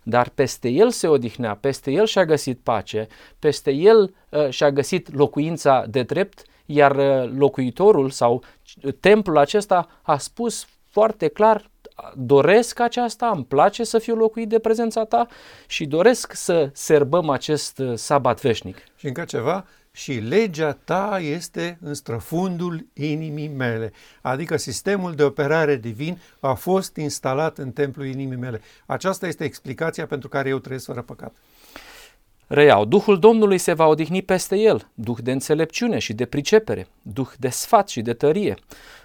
Dar 0.02 0.28
peste 0.28 0.68
el 0.68 0.90
se 0.90 1.06
odihnea, 1.06 1.54
peste 1.60 1.90
el 1.90 2.06
și-a 2.06 2.24
găsit 2.24 2.58
pace, 2.62 3.06
peste 3.38 3.70
el 3.70 4.14
uh, 4.28 4.48
și-a 4.48 4.70
găsit 4.70 5.14
locuința 5.14 5.84
de 5.88 6.02
drept 6.02 6.44
iar 6.66 6.96
uh, 6.96 7.32
locuitorul 7.36 8.10
sau 8.10 8.42
templul 9.00 9.38
acesta 9.38 9.88
a 10.02 10.18
spus 10.18 10.66
foarte 10.88 11.28
clar 11.28 11.72
doresc 12.14 12.80
aceasta, 12.80 13.30
îmi 13.34 13.44
place 13.44 13.84
să 13.84 13.98
fiu 13.98 14.14
locuit 14.14 14.48
de 14.48 14.58
prezența 14.58 15.04
ta 15.04 15.26
și 15.66 15.86
doresc 15.86 16.32
să 16.32 16.70
serbăm 16.72 17.28
acest 17.28 17.78
uh, 17.78 17.96
sabat 17.96 18.40
veșnic. 18.40 18.76
Și 18.96 19.06
încă 19.06 19.24
ceva, 19.24 19.64
și 19.90 20.12
legea 20.12 20.72
ta 20.84 21.18
este 21.22 21.78
în 21.80 21.94
străfundul 21.94 22.86
inimii 22.92 23.48
mele. 23.48 23.92
Adică 24.20 24.56
sistemul 24.56 25.14
de 25.14 25.22
operare 25.22 25.76
divin 25.76 26.20
a 26.40 26.54
fost 26.54 26.96
instalat 26.96 27.58
în 27.58 27.70
templul 27.70 28.06
inimii 28.06 28.36
mele. 28.36 28.60
Aceasta 28.86 29.26
este 29.26 29.44
explicația 29.44 30.06
pentru 30.06 30.28
care 30.28 30.48
eu 30.48 30.58
trăiesc 30.58 30.84
fără 30.84 31.02
păcat. 31.02 31.34
Reiau, 32.46 32.84
Duhul 32.84 33.18
Domnului 33.18 33.58
se 33.58 33.72
va 33.72 33.86
odihni 33.86 34.22
peste 34.22 34.56
el, 34.56 34.90
Duh 34.94 35.18
de 35.22 35.32
înțelepciune 35.32 35.98
și 35.98 36.12
de 36.12 36.24
pricepere, 36.24 36.86
Duh 37.02 37.28
de 37.38 37.48
sfat 37.48 37.88
și 37.88 38.02
de 38.02 38.12
tărie, 38.12 38.56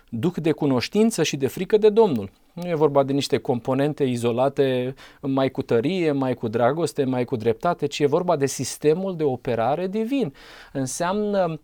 Duh 0.09 0.33
de 0.35 0.51
cunoștință 0.51 1.23
și 1.23 1.37
de 1.37 1.47
frică 1.47 1.77
de 1.77 1.89
Domnul. 1.89 2.29
Nu 2.53 2.69
e 2.69 2.75
vorba 2.75 3.03
de 3.03 3.13
niște 3.13 3.37
componente 3.37 4.03
izolate 4.03 4.93
mai 5.21 5.49
cu 5.49 5.61
tărie, 5.61 6.11
mai 6.11 6.33
cu 6.33 6.47
dragoste, 6.47 7.03
mai 7.03 7.25
cu 7.25 7.35
dreptate, 7.35 7.85
ci 7.85 7.99
e 7.99 8.05
vorba 8.05 8.35
de 8.35 8.45
sistemul 8.45 9.15
de 9.15 9.23
operare 9.23 9.87
divin. 9.87 10.33
Înseamnă 10.73 11.59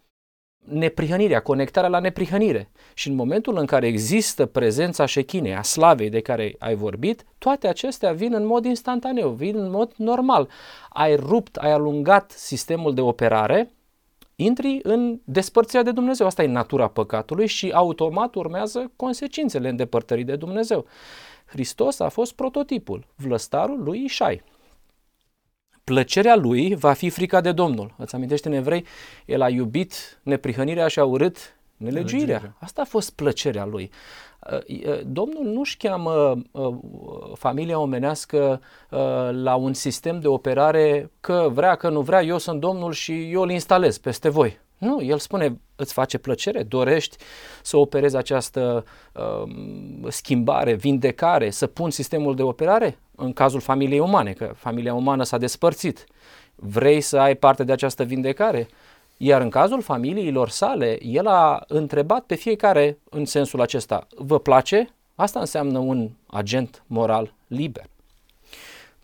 neprihănirea, 0.65 1.41
conectarea 1.41 1.89
la 1.89 2.00
neprihănire. 2.00 2.69
Și 2.93 3.10
în 3.10 3.15
momentul 3.15 3.57
în 3.57 3.65
care 3.65 3.88
există 3.88 4.45
prezența 4.45 5.05
șechinei, 5.05 5.55
a 5.55 5.62
slavei 5.62 6.10
de 6.10 6.22
care 6.22 6.55
ai 6.60 6.75
vorbit, 6.75 7.25
toate 7.38 7.67
acestea 7.67 8.12
vin 8.12 8.34
în 8.34 8.45
mod 8.45 8.65
instantaneu, 8.65 9.29
vin 9.29 9.57
în 9.57 9.69
mod 9.69 9.93
normal. 9.95 10.50
Ai 10.89 11.15
rupt, 11.15 11.55
ai 11.55 11.72
alungat 11.72 12.31
sistemul 12.31 12.93
de 12.93 13.01
operare, 13.01 13.72
intri 14.36 14.79
în 14.84 15.19
despărțirea 15.24 15.84
de 15.84 15.91
Dumnezeu. 15.91 16.25
Asta 16.25 16.43
e 16.43 16.48
natura 16.48 16.88
păcatului 16.88 17.48
și 17.48 17.72
automat 17.74 18.36
urmează 18.36 18.91
consecințele 18.95 19.69
îndepărtării 19.69 20.24
de 20.24 20.36
Dumnezeu. 20.36 20.86
Hristos 21.45 22.00
a 22.00 22.10
fost 22.10 22.34
prototipul, 22.34 23.05
vlăstarul 23.15 23.84
lui 23.84 24.03
Ișai 24.03 24.43
plăcerea 25.86 26.36
lui 26.36 26.75
va 26.75 26.94
fi 26.94 27.10
frica 27.10 27.42
de 27.42 27.51
Domnul. 27.51 27.94
Îți 27.98 28.15
amintește 28.15 28.48
în 28.48 28.54
evrei? 28.54 28.86
El 29.25 29.42
a 29.42 29.50
iubit 29.50 30.20
neprihănirea 30.24 30.88
și 30.88 31.00
a 31.00 31.04
urât 31.04 31.58
nelegiuirea. 31.77 32.56
Asta 32.60 32.82
a 32.82 32.86
fost 32.86 33.15
plăcerea 33.15 33.65
lui. 33.65 33.92
Uh, 34.51 34.88
uh, 34.88 35.00
Domnul 35.06 35.44
nu-și 35.44 35.77
cheamă 35.77 36.38
uh, 36.51 36.75
familia 37.34 37.80
omenească 37.80 38.62
la 39.32 39.56
un 39.56 39.74
sistem 39.74 40.20
de 40.20 40.27
operare 40.27 41.12
că 41.20 41.50
vrea, 41.54 41.75
că 41.75 41.89
nu 41.89 42.01
vrea, 42.01 42.22
eu 42.24 42.38
sunt 42.38 42.60
Domnul 42.60 42.92
și 42.92 43.32
eu 43.32 43.42
îl 43.42 43.50
instalez 43.50 43.98
peste 43.98 44.30
voi. 44.30 44.60
Nu, 44.86 45.01
el 45.01 45.18
spune, 45.18 45.60
îți 45.75 45.94
face 45.94 46.18
plăcere, 46.18 46.63
dorești 46.63 47.18
să 47.62 47.77
operezi 47.77 48.15
această 48.15 48.86
uh, 49.13 49.51
schimbare, 50.08 50.74
vindecare, 50.74 51.50
să 51.50 51.68
pun 51.68 51.89
sistemul 51.89 52.36
de 52.36 52.44
operare 52.44 52.98
în 53.15 53.34
cazul 53.34 53.60
familiei 53.60 54.00
umane, 54.00 54.32
că 54.32 54.51
familia 54.56 54.94
umană 54.94 55.24
s-a 55.24 55.38
despărțit. 55.38 56.06
Vrei 56.56 57.01
să 57.01 57.18
ai 57.18 57.36
parte 57.36 57.63
de 57.63 57.72
această 57.72 58.04
vindecare? 58.04 58.68
Iar 59.18 59.42
în 59.42 59.50
cazul 59.50 59.82
familiilor 59.82 60.50
sale, 60.50 61.06
el 61.06 61.27
a 61.27 61.63
întrebat 61.68 62.24
pe 62.24 62.36
fiecare 62.36 62.98
în 63.10 63.25
sensul 63.25 63.62
acesta, 63.62 64.08
vă 64.15 64.39
place? 64.39 64.89
Asta 65.15 65.39
înseamnă 65.39 65.80
un 65.80 66.10
agent 66.25 66.84
moral 66.88 67.34
liber. 67.48 67.86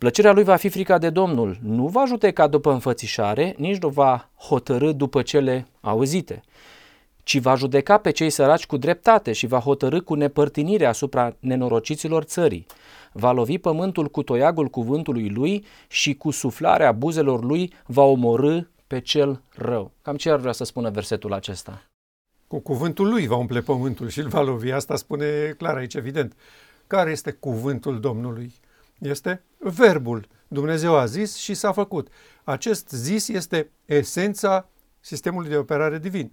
Plăcerea 0.01 0.31
lui 0.31 0.43
va 0.43 0.55
fi 0.55 0.69
frica 0.69 0.97
de 0.97 1.09
Domnul, 1.09 1.57
nu 1.63 1.87
va 1.87 2.05
judeca 2.05 2.47
după 2.47 2.71
înfățișare, 2.71 3.55
nici 3.57 3.77
nu 3.77 3.89
va 3.89 4.29
hotărâ 4.35 4.91
după 4.91 5.21
cele 5.21 5.67
auzite, 5.81 6.41
ci 7.23 7.39
va 7.39 7.55
judeca 7.55 7.97
pe 7.97 8.11
cei 8.11 8.29
săraci 8.29 8.65
cu 8.65 8.77
dreptate 8.77 9.31
și 9.31 9.47
va 9.47 9.59
hotărâ 9.59 10.01
cu 10.01 10.13
nepărtinire 10.13 10.85
asupra 10.85 11.35
nenorociților 11.39 12.23
țării. 12.23 12.65
Va 13.11 13.31
lovi 13.31 13.57
pământul 13.57 14.07
cu 14.07 14.23
toiagul 14.23 14.67
cuvântului 14.67 15.29
lui 15.29 15.65
și 15.87 16.13
cu 16.13 16.31
suflarea 16.31 16.91
buzelor 16.91 17.43
lui 17.43 17.73
va 17.85 18.03
omorâ 18.03 18.59
pe 18.87 18.99
cel 18.99 19.41
rău. 19.55 19.91
Cam 20.01 20.15
ce 20.15 20.29
ar 20.29 20.39
vrea 20.39 20.51
să 20.51 20.63
spună 20.63 20.89
versetul 20.89 21.33
acesta? 21.33 21.83
Cu 22.47 22.59
cuvântul 22.59 23.09
lui 23.09 23.27
va 23.27 23.35
umple 23.35 23.61
pământul 23.61 24.09
și 24.09 24.19
îl 24.19 24.27
va 24.27 24.41
lovi. 24.41 24.71
Asta 24.71 24.95
spune 24.95 25.55
clar 25.57 25.75
aici, 25.75 25.93
evident. 25.93 26.35
Care 26.87 27.11
este 27.11 27.31
cuvântul 27.31 27.99
Domnului? 27.99 28.53
Este 29.01 29.43
verbul. 29.57 30.27
Dumnezeu 30.47 30.95
a 30.95 31.05
zis 31.05 31.35
și 31.35 31.53
s-a 31.53 31.71
făcut. 31.71 32.07
Acest 32.43 32.89
zis 32.89 33.27
este 33.27 33.71
esența 33.85 34.69
sistemului 34.99 35.49
de 35.49 35.57
operare 35.57 35.97
divin. 35.97 36.31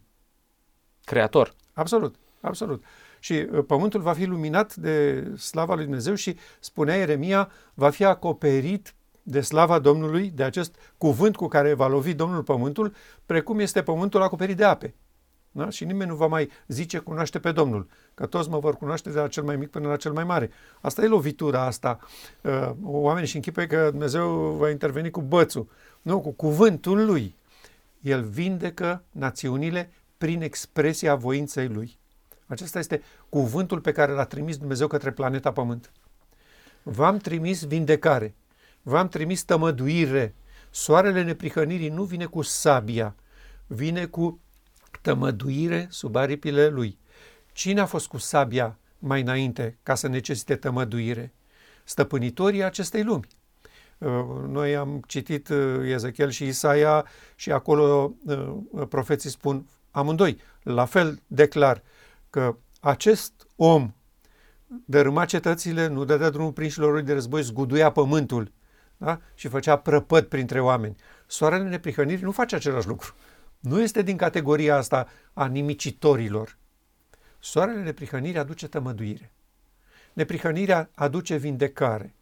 Creator. 1.04 1.54
Absolut, 1.72 2.14
absolut. 2.40 2.84
Și 3.18 3.32
uh, 3.32 3.64
pământul 3.66 4.00
va 4.00 4.12
fi 4.12 4.24
luminat 4.24 4.76
de 4.76 5.24
slava 5.36 5.74
lui 5.74 5.84
Dumnezeu 5.84 6.14
și, 6.14 6.36
spunea 6.60 6.96
Ieremia, 6.96 7.50
va 7.74 7.90
fi 7.90 8.04
acoperit 8.04 8.94
de 9.22 9.40
slava 9.40 9.78
Domnului, 9.78 10.30
de 10.30 10.42
acest 10.42 10.76
cuvânt 10.98 11.36
cu 11.36 11.48
care 11.48 11.74
va 11.74 11.86
lovi 11.86 12.14
Domnul 12.14 12.42
pământul, 12.42 12.94
precum 13.26 13.58
este 13.58 13.82
pământul 13.82 14.22
acoperit 14.22 14.56
de 14.56 14.64
ape. 14.64 14.94
Da? 15.50 15.70
Și 15.70 15.84
nimeni 15.84 16.10
nu 16.10 16.16
va 16.16 16.26
mai 16.26 16.50
zice 16.66 16.98
cunoaște 16.98 17.38
pe 17.38 17.52
Domnul, 17.52 17.86
că 18.14 18.26
toți 18.26 18.48
mă 18.48 18.58
vor 18.58 18.76
cunoaște 18.76 19.10
de 19.10 19.18
la 19.18 19.28
cel 19.28 19.42
mai 19.42 19.56
mic 19.56 19.70
până 19.70 19.88
la 19.88 19.96
cel 19.96 20.12
mai 20.12 20.24
mare. 20.24 20.50
Asta 20.80 21.02
e 21.02 21.06
lovitura 21.06 21.62
asta. 21.62 21.98
Uh, 22.42 22.70
oamenii 22.82 23.28
și 23.28 23.36
închipă 23.36 23.62
că 23.62 23.88
Dumnezeu 23.90 24.28
va 24.58 24.70
interveni 24.70 25.10
cu 25.10 25.20
bățul. 25.20 25.68
Nu, 26.02 26.20
cu 26.20 26.30
cuvântul 26.30 27.06
lui. 27.06 27.36
El 28.00 28.22
vindecă 28.22 29.02
națiunile 29.10 29.90
prin 30.18 30.42
expresia 30.42 31.14
voinței 31.14 31.68
lui. 31.68 31.98
Acesta 32.46 32.78
este 32.78 33.02
cuvântul 33.28 33.80
pe 33.80 33.92
care 33.92 34.12
l-a 34.12 34.24
trimis 34.24 34.56
Dumnezeu 34.56 34.86
către 34.86 35.10
planeta 35.10 35.52
Pământ. 35.52 35.92
V-am 36.82 37.16
trimis 37.16 37.64
vindecare, 37.64 38.34
v-am 38.82 39.08
trimis 39.08 39.42
tămăduire. 39.42 40.34
Soarele 40.70 41.22
neprihănirii 41.22 41.88
nu 41.88 42.02
vine 42.02 42.24
cu 42.24 42.42
sabia, 42.42 43.14
vine 43.66 44.06
cu 44.06 44.40
tămăduire 45.08 45.86
sub 45.90 46.16
aripile 46.16 46.68
lui. 46.68 46.98
Cine 47.52 47.80
a 47.80 47.86
fost 47.86 48.06
cu 48.06 48.16
sabia 48.16 48.78
mai 48.98 49.20
înainte 49.20 49.78
ca 49.82 49.94
să 49.94 50.08
necesite 50.08 50.56
tămăduire? 50.56 51.32
Stăpânitorii 51.84 52.62
acestei 52.62 53.02
lumi. 53.02 53.26
Uh, 53.98 54.10
noi 54.46 54.76
am 54.76 55.02
citit 55.06 55.48
uh, 55.48 55.80
Ezechiel 55.84 56.30
și 56.30 56.46
Isaia 56.46 57.06
și 57.34 57.52
acolo 57.52 58.14
uh, 58.24 58.86
profeții 58.88 59.30
spun 59.30 59.66
amândoi, 59.90 60.40
la 60.62 60.84
fel 60.84 61.22
de 61.26 61.46
clar, 61.46 61.82
că 62.30 62.56
acest 62.80 63.32
om 63.56 63.94
dărâma 64.84 65.24
cetățile, 65.24 65.86
nu 65.86 66.04
dădea 66.04 66.30
drumul 66.30 66.52
prinșilor 66.52 66.92
lui 66.92 67.02
de 67.02 67.12
război, 67.12 67.42
zguduia 67.42 67.90
pământul 67.90 68.52
da? 68.96 69.20
și 69.34 69.48
făcea 69.48 69.76
prăpăt 69.76 70.28
printre 70.28 70.60
oameni. 70.60 70.96
Soarele 71.26 71.68
neprihănirii 71.68 72.24
nu 72.24 72.32
face 72.32 72.54
același 72.54 72.86
lucru. 72.86 73.14
Nu 73.58 73.80
este 73.80 74.02
din 74.02 74.16
categoria 74.16 74.76
asta 74.76 75.08
a 75.32 75.46
nimicitorilor. 75.46 76.56
Soarele 77.38 77.82
neprihănirii 77.82 78.38
aduce 78.38 78.68
tămăduire. 78.68 79.32
Neprihănirea 80.12 80.90
aduce 80.94 81.36
vindecare. 81.36 82.14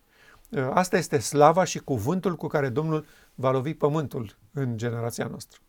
Ă, 0.56 0.70
asta 0.74 0.96
este 0.96 1.18
slava 1.18 1.64
și 1.64 1.78
cuvântul 1.78 2.36
cu 2.36 2.46
care 2.46 2.68
Domnul 2.68 3.06
va 3.34 3.50
lovi 3.50 3.74
pământul 3.74 4.36
în 4.52 4.76
generația 4.76 5.26
noastră. 5.26 5.60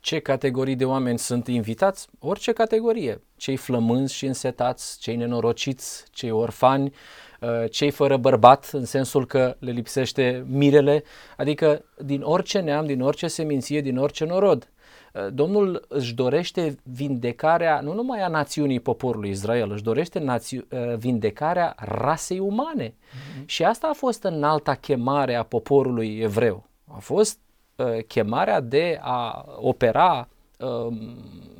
Ce 0.00 0.18
categorii 0.18 0.76
de 0.76 0.84
oameni 0.84 1.18
sunt 1.18 1.46
invitați? 1.46 2.08
Orice 2.18 2.52
categorie. 2.52 3.22
Cei 3.36 3.56
flămânzi 3.56 4.14
și 4.14 4.26
însetați, 4.26 4.98
cei 4.98 5.16
nenorociți, 5.16 6.04
cei 6.10 6.30
orfani, 6.30 6.94
ă, 7.42 7.66
cei 7.66 7.90
fără 7.90 8.16
bărbat, 8.16 8.70
în 8.72 8.84
sensul 8.84 9.26
că 9.26 9.56
le 9.58 9.70
lipsește 9.70 10.44
mirele, 10.48 11.02
adică 11.36 11.84
din 11.98 12.22
orice 12.22 12.60
neam, 12.60 12.86
din 12.86 13.00
orice 13.00 13.28
seminție, 13.28 13.80
din 13.80 13.98
orice 13.98 14.24
norod. 14.24 14.72
Uh, 15.14 15.26
Domnul 15.32 15.84
își 15.88 16.14
dorește 16.14 16.76
vindecarea 16.82 17.80
nu 17.80 17.92
numai 17.92 18.20
a 18.22 18.28
națiunii 18.28 18.80
poporului 18.80 19.30
Israel, 19.30 19.70
își 19.70 19.82
dorește 19.82 20.18
nați- 20.18 20.56
uh, 20.56 20.94
vindecarea 20.96 21.74
rasei 21.78 22.38
umane. 22.38 22.88
Mm-hmm. 22.88 23.44
Și 23.44 23.64
asta 23.64 23.88
a 23.88 23.92
fost 23.92 24.22
în 24.22 24.44
alta 24.44 24.74
chemare 24.74 25.34
a 25.34 25.42
poporului 25.42 26.18
evreu. 26.18 26.64
A 26.94 26.98
fost 26.98 27.38
uh, 27.76 28.04
chemarea 28.06 28.60
de 28.60 28.98
a 29.02 29.44
opera 29.56 30.28
uh, 30.28 30.33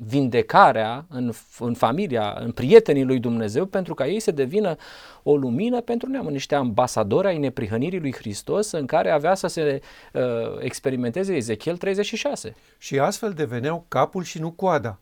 vindecarea 0.07 1.07
în, 1.09 1.33
în 1.59 1.75
familia, 1.75 2.37
în 2.41 2.53
prietenii 2.53 3.05
lui 3.05 3.19
Dumnezeu, 3.19 3.67
pentru 3.67 3.95
ca 3.95 4.07
ei 4.07 4.21
să 4.21 4.31
devină 4.31 4.77
o 5.23 5.37
lumină 5.37 5.81
pentru 5.81 6.09
neam, 6.09 6.27
niște 6.27 6.55
ambasadori 6.55 7.27
ai 7.27 7.39
neprihănirii 7.39 8.01
lui 8.01 8.13
Hristos 8.13 8.71
în 8.71 8.87
care 8.87 9.11
avea 9.11 9.35
să 9.35 9.47
se 9.47 9.81
uh, 10.13 10.23
experimenteze 10.59 11.35
Ezechiel 11.35 11.77
36. 11.77 12.55
Și 12.79 12.99
astfel 12.99 13.33
deveneau 13.33 13.85
capul 13.89 14.23
și 14.23 14.41
nu 14.41 14.51
coada, 14.51 15.01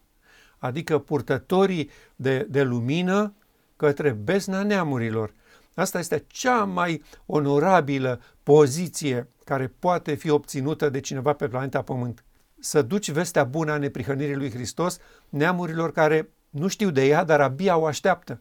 adică 0.58 0.98
purtătorii 0.98 1.90
de, 2.16 2.46
de 2.50 2.62
lumină 2.62 3.34
către 3.76 4.10
bezna 4.10 4.62
neamurilor. 4.62 5.34
Asta 5.74 5.98
este 5.98 6.24
cea 6.26 6.64
mai 6.64 7.02
onorabilă 7.26 8.20
poziție 8.42 9.28
care 9.44 9.74
poate 9.78 10.14
fi 10.14 10.30
obținută 10.30 10.88
de 10.88 11.00
cineva 11.00 11.32
pe 11.32 11.48
planeta 11.48 11.82
Pământ 11.82 12.24
să 12.62 12.82
duci 12.82 13.10
vestea 13.10 13.44
bună 13.44 13.72
a 13.72 13.76
neprihănirii 13.76 14.34
lui 14.34 14.50
Hristos 14.50 14.98
neamurilor 15.28 15.92
care 15.92 16.30
nu 16.50 16.68
știu 16.68 16.90
de 16.90 17.06
ea, 17.06 17.24
dar 17.24 17.40
abia 17.40 17.76
o 17.76 17.86
așteaptă. 17.86 18.40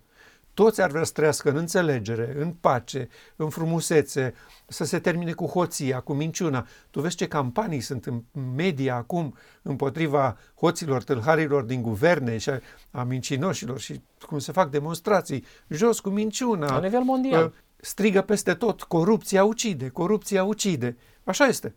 Toți 0.54 0.82
ar 0.82 0.90
vrea 0.90 1.04
să 1.04 1.12
trăiască 1.12 1.50
în 1.50 1.56
înțelegere, 1.56 2.34
în 2.38 2.52
pace, 2.52 3.08
în 3.36 3.50
frumusețe, 3.50 4.34
să 4.68 4.84
se 4.84 5.00
termine 5.00 5.32
cu 5.32 5.46
hoția, 5.46 6.00
cu 6.00 6.14
minciuna. 6.14 6.68
Tu 6.90 7.02
vezi 7.02 7.16
ce 7.16 7.28
campanii 7.28 7.80
sunt 7.80 8.06
în 8.06 8.24
media 8.56 8.96
acum 8.96 9.36
împotriva 9.62 10.38
hoților, 10.56 11.04
tâlharilor 11.04 11.64
din 11.64 11.82
guverne 11.82 12.38
și 12.38 12.50
a, 12.50 12.60
a 12.92 13.04
mincinoșilor 13.04 13.80
și 13.80 14.02
cum 14.26 14.40
se 14.40 14.52
fac 14.52 14.70
demonstrații, 14.70 15.46
jos 15.68 16.00
cu 16.00 16.10
minciuna. 16.10 16.72
La 16.72 16.80
nivel 16.80 17.02
mondial. 17.02 17.54
Strigă 17.76 18.22
peste 18.22 18.54
tot, 18.54 18.84
corupția 18.84 19.44
ucide, 19.44 19.90
corupția 19.90 20.44
ucide. 20.44 20.98
Așa 21.24 21.46
este. 21.46 21.76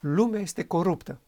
Lumea 0.00 0.40
este 0.40 0.64
coruptă 0.64 1.20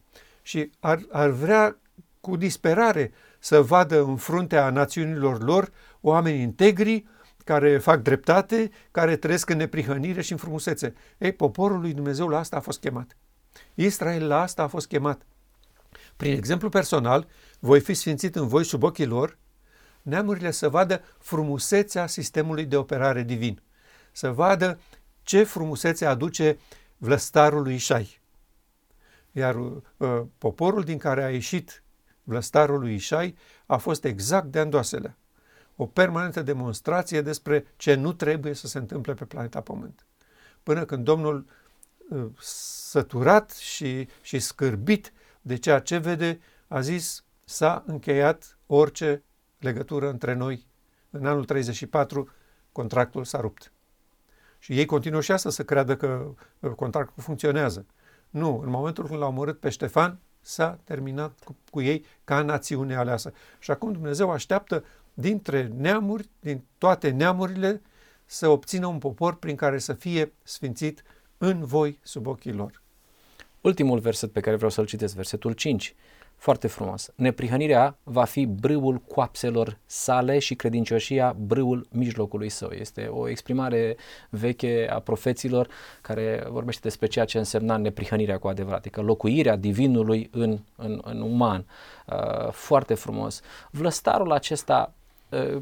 și 0.48 0.70
ar, 0.80 1.00
ar 1.10 1.30
vrea 1.30 1.78
cu 2.20 2.36
disperare 2.36 3.12
să 3.38 3.62
vadă 3.62 4.02
în 4.02 4.16
fruntea 4.16 4.70
națiunilor 4.70 5.42
lor 5.42 5.72
oameni 6.00 6.40
integri 6.40 7.06
care 7.44 7.78
fac 7.78 8.02
dreptate, 8.02 8.70
care 8.90 9.16
trăiesc 9.16 9.50
în 9.50 9.56
neprihănire 9.56 10.20
și 10.20 10.32
în 10.32 10.38
frumusețe. 10.38 10.94
Ei, 11.18 11.32
poporul 11.32 11.80
lui 11.80 11.92
Dumnezeu 11.92 12.28
la 12.28 12.38
asta 12.38 12.56
a 12.56 12.60
fost 12.60 12.80
chemat. 12.80 13.16
Israel 13.74 14.26
la 14.26 14.40
asta 14.40 14.62
a 14.62 14.66
fost 14.66 14.86
chemat. 14.86 15.22
Prin 16.16 16.32
exemplu 16.32 16.68
personal, 16.68 17.26
voi 17.58 17.80
fi 17.80 17.94
sfințit 17.94 18.36
în 18.36 18.48
voi 18.48 18.64
sub 18.64 18.82
ochii 18.82 19.06
lor, 19.06 19.38
neamurile 20.02 20.50
să 20.50 20.68
vadă 20.68 21.02
frumusețea 21.18 22.06
sistemului 22.06 22.64
de 22.64 22.76
operare 22.76 23.22
divin, 23.22 23.62
să 24.12 24.30
vadă 24.32 24.80
ce 25.22 25.42
frumusețe 25.42 26.06
aduce 26.06 26.58
vlăstarul 26.96 27.62
lui 27.62 27.74
Ișai. 27.74 28.17
Iar 29.38 29.56
uh, 29.56 30.22
poporul 30.38 30.82
din 30.82 30.98
care 30.98 31.24
a 31.24 31.30
ieșit 31.30 31.82
vlăstarul 32.22 32.80
lui 32.80 32.94
Ișai 32.94 33.36
a 33.66 33.76
fost 33.76 34.04
exact 34.04 34.46
de 34.46 34.58
andoasele. 34.58 35.16
O 35.76 35.86
permanentă 35.86 36.42
demonstrație 36.42 37.20
despre 37.20 37.66
ce 37.76 37.94
nu 37.94 38.12
trebuie 38.12 38.54
să 38.54 38.66
se 38.66 38.78
întâmple 38.78 39.14
pe 39.14 39.24
planeta 39.24 39.60
Pământ. 39.60 40.06
Până 40.62 40.84
când 40.84 41.04
Domnul, 41.04 41.46
uh, 42.08 42.26
săturat 42.40 43.50
și, 43.50 44.08
și 44.22 44.38
scârbit 44.38 45.12
de 45.40 45.56
ceea 45.56 45.78
ce 45.78 45.96
vede, 45.96 46.40
a 46.68 46.80
zis 46.80 47.24
s-a 47.44 47.82
încheiat 47.86 48.58
orice 48.66 49.22
legătură 49.58 50.08
între 50.10 50.34
noi. 50.34 50.66
În 51.10 51.26
anul 51.26 51.44
34 51.44 52.30
contractul 52.72 53.24
s-a 53.24 53.40
rupt. 53.40 53.72
Și 54.58 54.78
ei 54.78 54.86
continuă 54.86 55.20
și 55.20 55.32
asta 55.32 55.50
să 55.50 55.64
creadă 55.64 55.96
că 55.96 56.34
uh, 56.60 56.70
contractul 56.70 57.22
funcționează. 57.22 57.86
Nu, 58.30 58.60
în 58.64 58.70
momentul 58.70 59.06
când 59.06 59.18
l-au 59.18 59.28
omorât 59.28 59.60
pe 59.60 59.68
Ștefan, 59.68 60.18
s-a 60.40 60.78
terminat 60.84 61.38
cu, 61.44 61.56
cu 61.70 61.80
ei 61.80 62.04
ca 62.24 62.42
națiune 62.42 62.96
aleasă. 62.96 63.32
Și 63.58 63.70
acum 63.70 63.92
Dumnezeu 63.92 64.30
așteaptă 64.30 64.84
dintre 65.14 65.72
neamuri, 65.76 66.28
din 66.40 66.64
toate 66.78 67.10
neamurile, 67.10 67.82
să 68.24 68.48
obțină 68.48 68.86
un 68.86 68.98
popor 68.98 69.34
prin 69.34 69.56
care 69.56 69.78
să 69.78 69.92
fie 69.92 70.32
sfințit 70.42 71.02
în 71.38 71.64
voi 71.64 71.98
sub 72.02 72.26
ochii 72.26 72.52
lor. 72.52 72.82
Ultimul 73.60 73.98
verset 73.98 74.32
pe 74.32 74.40
care 74.40 74.56
vreau 74.56 74.70
să-l 74.70 74.86
citesc, 74.86 75.14
versetul 75.14 75.52
5. 75.52 75.94
Foarte 76.38 76.66
frumos. 76.66 77.10
Neprihănirea 77.14 77.98
va 78.02 78.24
fi 78.24 78.46
brâul 78.46 78.98
coapselor 78.98 79.78
sale 79.86 80.38
și 80.38 80.54
credincioșia 80.54 81.36
brâul 81.38 81.86
mijlocului 81.90 82.48
său. 82.48 82.70
Este 82.70 83.06
o 83.06 83.28
exprimare 83.28 83.96
veche 84.30 84.88
a 84.90 84.98
profeților 84.98 85.68
care 86.00 86.46
vorbește 86.50 86.80
despre 86.82 87.06
ceea 87.06 87.24
ce 87.24 87.38
însemna 87.38 87.76
neprihănirea 87.76 88.38
cu 88.38 88.48
adevărat, 88.48 88.78
adică 88.78 89.00
locuirea 89.00 89.56
divinului 89.56 90.28
în, 90.32 90.58
în, 90.76 91.00
în 91.04 91.20
uman. 91.20 91.66
Uh, 92.06 92.52
foarte 92.52 92.94
frumos. 92.94 93.40
Vlăstarul 93.70 94.32
acesta 94.32 94.94
uh, 94.94 94.97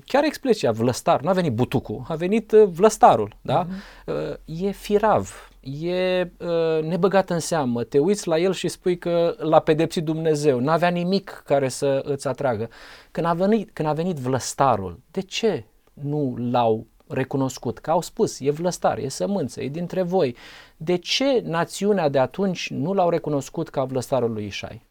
chiar 0.05 0.24
expresia 0.24 0.72
vlăstar, 0.72 1.20
nu 1.20 1.29
a 1.29 1.33
venit 1.33 1.52
butucul, 1.52 2.05
a 2.09 2.14
venit 2.14 2.52
uh, 2.52 2.68
vlăstarul, 2.68 3.37
da? 3.40 3.66
Uh-huh. 3.66 4.40
E 4.44 4.70
firav, 4.70 5.50
e 5.61 6.31
uh, 6.38 6.83
nebăgat 6.83 7.31
în 7.31 7.38
seamă. 7.38 7.85
Te 7.85 7.98
uiți 7.98 8.29
la 8.29 8.38
el 8.38 8.52
și 8.52 8.68
spui 8.68 8.98
că 8.98 9.35
l-a 9.38 9.61
pedepsit 9.61 10.05
Dumnezeu. 10.05 10.61
N-avea 10.61 10.88
nimic 10.88 11.42
care 11.44 11.68
să 11.68 12.02
îți 12.05 12.29
atragă. 12.29 12.68
Când 13.11 13.26
a 13.26 13.33
venit, 13.33 13.70
când 13.72 13.88
a 13.88 13.92
venit 13.92 14.16
vlăstarul, 14.16 15.00
de 15.11 15.20
ce 15.20 15.64
nu 15.92 16.37
l-au 16.50 16.87
recunoscut? 17.09 17.79
Că 17.79 17.90
au 17.90 18.00
spus, 18.00 18.40
e 18.40 18.50
vlăstar, 18.50 18.98
e 18.98 19.09
sămânță, 19.09 19.62
e 19.62 19.68
dintre 19.68 20.02
voi. 20.02 20.37
De 20.76 20.96
ce 20.96 21.42
națiunea 21.44 22.09
de 22.09 22.18
atunci 22.18 22.70
nu 22.70 22.92
l-au 22.92 23.11
recunoscut 23.11 23.68
ca 23.68 23.85
vlăstarul 23.85 24.33
lui 24.33 24.44
Ișai? 24.44 24.87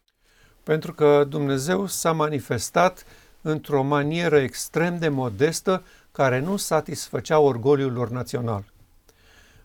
Pentru 0.62 0.94
că 0.94 1.26
Dumnezeu 1.28 1.86
s-a 1.86 2.12
manifestat 2.12 3.04
într-o 3.48 3.82
manieră 3.82 4.38
extrem 4.38 4.98
de 4.98 5.08
modestă 5.08 5.84
care 6.12 6.40
nu 6.40 6.56
satisfăcea 6.56 7.38
orgoliul 7.38 7.92
lor 7.92 8.08
național. 8.10 8.72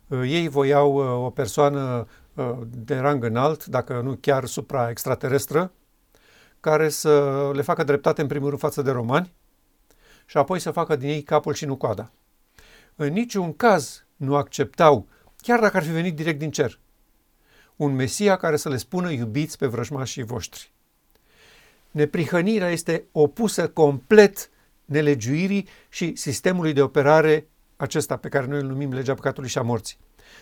Uh, 0.08 0.22
ei 0.26 0.48
voiau 0.48 0.94
uh, 0.94 1.26
o 1.26 1.30
persoană 1.30 2.08
uh, 2.34 2.58
de 2.68 2.98
rang 2.98 3.24
înalt, 3.24 3.66
dacă 3.66 4.02
nu 4.02 4.18
chiar 4.22 4.46
supra-extraterestră, 4.46 5.72
care 6.60 6.90
să 6.90 7.50
le 7.54 7.62
facă 7.62 7.84
dreptate 7.84 8.22
în 8.22 8.28
primul 8.28 8.48
rând 8.48 8.62
față 8.62 8.82
de 8.82 8.92
romani 8.92 9.34
și 10.26 10.38
apoi 10.38 10.60
să 10.60 10.72
facă 10.72 10.96
din 10.96 11.10
ei 11.10 11.22
capul 11.22 11.54
și 11.54 11.66
nu 11.66 11.76
coada. 11.76 12.12
În 12.96 13.14
niciun 13.14 13.56
caz 13.56 14.06
nu 14.16 14.36
acceptau, 14.36 15.08
chiar 15.38 15.60
dacă 15.60 15.78
ar 15.78 15.84
fi 15.84 15.92
venit 15.92 16.16
direct 16.16 16.40
din 16.40 16.52
cer, 16.52 16.80
un 17.76 17.96
Mesia 17.96 18.38
care 18.38 18.56
să 18.56 18.70
le 18.70 18.78
spună 18.78 19.12
iubiți 19.12 19.58
pe 19.58 19.66
vrăjmașii 19.66 20.24
voștri. 20.24 20.72
Neprihănirea 21.92 22.70
este 22.70 23.04
opusă 23.12 23.70
complet 23.70 24.50
nelegiuirii 24.86 25.68
și 25.90 26.16
sistemului 26.16 26.74
de 26.74 26.82
operare 26.82 27.48
acesta 27.76 28.18
pe 28.18 28.30
care 28.30 28.46
noi 28.46 28.60
îl 28.60 28.68
numim 28.68 28.94
legea 28.94 29.14
păcatului 29.14 29.50
și 29.50 29.58
a 29.58 29.62
morții. 29.62 29.98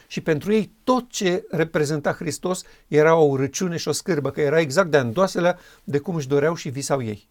Și 0.07 0.21
pentru 0.21 0.53
ei 0.53 0.71
tot 0.83 1.09
ce 1.09 1.45
reprezenta 1.49 2.13
Hristos 2.13 2.63
era 2.87 3.15
o 3.15 3.23
urăciune 3.23 3.77
și 3.77 3.87
o 3.87 3.91
scârbă, 3.91 4.31
că 4.31 4.41
era 4.41 4.59
exact 4.59 4.91
de 4.91 4.97
andoaselea 4.97 5.59
de 5.83 5.99
cum 5.99 6.15
își 6.15 6.27
doreau 6.27 6.55
și 6.55 6.69
visau 6.69 7.03
ei. 7.03 7.27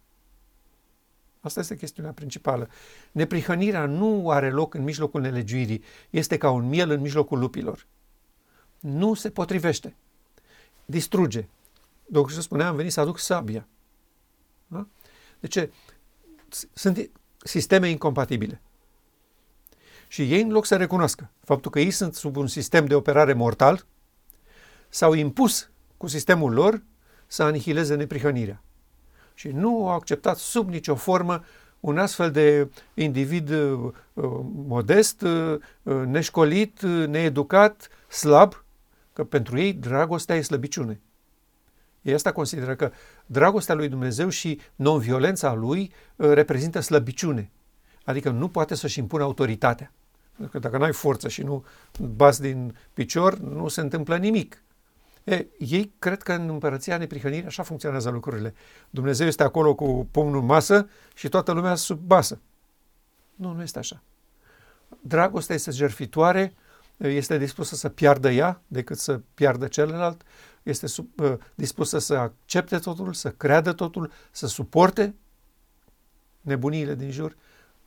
Asta 1.40 1.60
este 1.60 1.76
chestiunea 1.76 2.12
principală. 2.12 2.68
Neprihănirea 3.12 3.86
nu 3.86 4.30
are 4.30 4.50
loc 4.50 4.74
în 4.74 4.82
mijlocul 4.82 5.20
nelegiuirii. 5.20 5.82
Este 6.10 6.36
ca 6.36 6.50
un 6.50 6.68
miel 6.68 6.90
în 6.90 7.00
mijlocul 7.00 7.38
lupilor. 7.38 7.86
Nu 8.80 9.14
se 9.14 9.30
potrivește. 9.30 9.96
Distruge. 10.84 11.48
Domnul 12.06 12.30
Iisus 12.30 12.44
spunea, 12.44 12.68
am 12.68 12.76
venit 12.76 12.92
să 12.92 13.00
aduc 13.00 13.18
sabia. 13.18 13.66
Da? 14.68 14.86
De 15.40 15.46
ce? 15.46 15.72
Sunt 16.72 17.10
sisteme 17.44 17.88
incompatibile. 17.88 18.60
Și 20.08 20.32
ei, 20.32 20.42
în 20.42 20.50
loc 20.50 20.66
să 20.66 20.76
recunoască 20.76 21.30
faptul 21.44 21.70
că 21.70 21.80
ei 21.80 21.90
sunt 21.90 22.14
sub 22.14 22.36
un 22.36 22.46
sistem 22.46 22.86
de 22.86 22.94
operare 22.94 23.32
mortal, 23.32 23.86
s-au 24.88 25.12
impus 25.12 25.70
cu 25.96 26.06
sistemul 26.06 26.52
lor 26.52 26.82
să 27.26 27.42
anihileze 27.42 27.94
neprihănirea. 27.94 28.62
Și 29.34 29.48
nu 29.48 29.88
au 29.88 29.94
acceptat 29.94 30.36
sub 30.36 30.68
nicio 30.68 30.94
formă 30.94 31.44
un 31.80 31.98
astfel 31.98 32.30
de 32.30 32.70
individ 32.94 33.50
uh, 33.50 33.92
modest, 34.66 35.22
uh, 35.22 35.60
neșcolit, 36.06 36.82
uh, 36.82 37.06
needucat, 37.06 37.88
slab, 38.08 38.64
că 39.12 39.24
pentru 39.24 39.58
ei 39.58 39.72
dragostea 39.72 40.36
e 40.36 40.40
slăbiciune. 40.40 41.00
Ei 42.08 42.14
asta 42.14 42.32
consideră 42.32 42.74
că 42.74 42.90
dragostea 43.26 43.74
lui 43.74 43.88
Dumnezeu 43.88 44.28
și 44.28 44.60
non-violența 44.74 45.52
lui 45.52 45.92
uh, 46.16 46.30
reprezintă 46.32 46.80
slăbiciune. 46.80 47.50
Adică 48.04 48.30
nu 48.30 48.48
poate 48.48 48.74
să-și 48.74 48.98
impună 48.98 49.22
autoritatea. 49.22 49.92
Pentru 50.36 50.58
că 50.58 50.58
dacă 50.58 50.78
nu 50.78 50.84
ai 50.84 50.92
forță 50.92 51.28
și 51.28 51.42
nu 51.42 51.64
bați 52.16 52.40
din 52.40 52.76
picior, 52.92 53.38
nu 53.38 53.68
se 53.68 53.80
întâmplă 53.80 54.16
nimic. 54.16 54.62
E, 55.24 55.46
ei 55.58 55.92
cred 55.98 56.22
că 56.22 56.32
în 56.32 56.48
împărăția 56.48 56.96
neprihănirii 56.96 57.46
așa 57.46 57.62
funcționează 57.62 58.10
lucrurile. 58.10 58.54
Dumnezeu 58.90 59.26
este 59.26 59.42
acolo 59.42 59.74
cu 59.74 60.08
pumnul 60.10 60.40
în 60.40 60.46
masă 60.46 60.88
și 61.14 61.28
toată 61.28 61.52
lumea 61.52 61.74
sub 61.74 61.98
basă. 61.98 62.40
Nu, 63.34 63.52
nu 63.52 63.62
este 63.62 63.78
așa. 63.78 64.02
Dragostea 65.00 65.54
este 65.54 65.70
jerfitoare, 65.70 66.54
este 66.96 67.38
dispusă 67.38 67.74
să 67.74 67.88
piardă 67.88 68.30
ea 68.30 68.62
decât 68.66 68.98
să 68.98 69.20
piardă 69.34 69.66
celălalt, 69.66 70.22
este 70.70 70.86
sub, 70.86 71.20
uh, 71.20 71.34
dispusă 71.54 71.98
să 71.98 72.14
accepte 72.14 72.78
totul, 72.78 73.12
să 73.12 73.30
creadă 73.30 73.72
totul, 73.72 74.10
să 74.30 74.46
suporte 74.46 75.14
nebuniile 76.40 76.94
din 76.94 77.10
jur. 77.10 77.36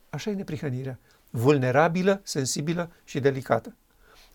Așa 0.09 0.29
e 0.29 0.33
neprihănirea 0.33 0.99
vulnerabilă, 1.29 2.21
sensibilă 2.23 2.91
și 3.03 3.19
delicată. 3.19 3.75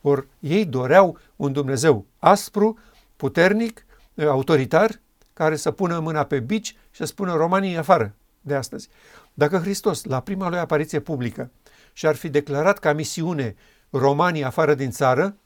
Ori 0.01 0.27
ei 0.39 0.65
doreau 0.65 1.19
un 1.37 1.53
Dumnezeu 1.53 2.07
aspru, 2.19 2.79
puternic, 3.17 3.87
autoritar, 4.17 5.01
care 5.33 5.57
să 5.57 5.71
pună 5.71 5.99
mâna 5.99 6.25
pe 6.25 6.41
bici 6.41 6.67
și 6.67 6.77
să 6.91 7.05
spună 7.05 7.35
romanii 7.35 7.77
afară 7.77 8.15
de 8.41 8.55
astăzi. 8.55 8.89
Dacă 9.35 9.59
Hristos, 9.59 10.05
la 10.05 10.21
prima 10.21 10.49
lui 10.49 10.59
apariție 10.59 11.01
publică, 11.01 11.51
și-ar 11.93 12.15
fi 12.15 12.29
declarat 12.29 12.79
ca 12.79 12.93
misiune 12.93 13.57
romanii 13.91 14.45
afară 14.45 14.75
din 14.75 14.91
țară, 14.91 15.37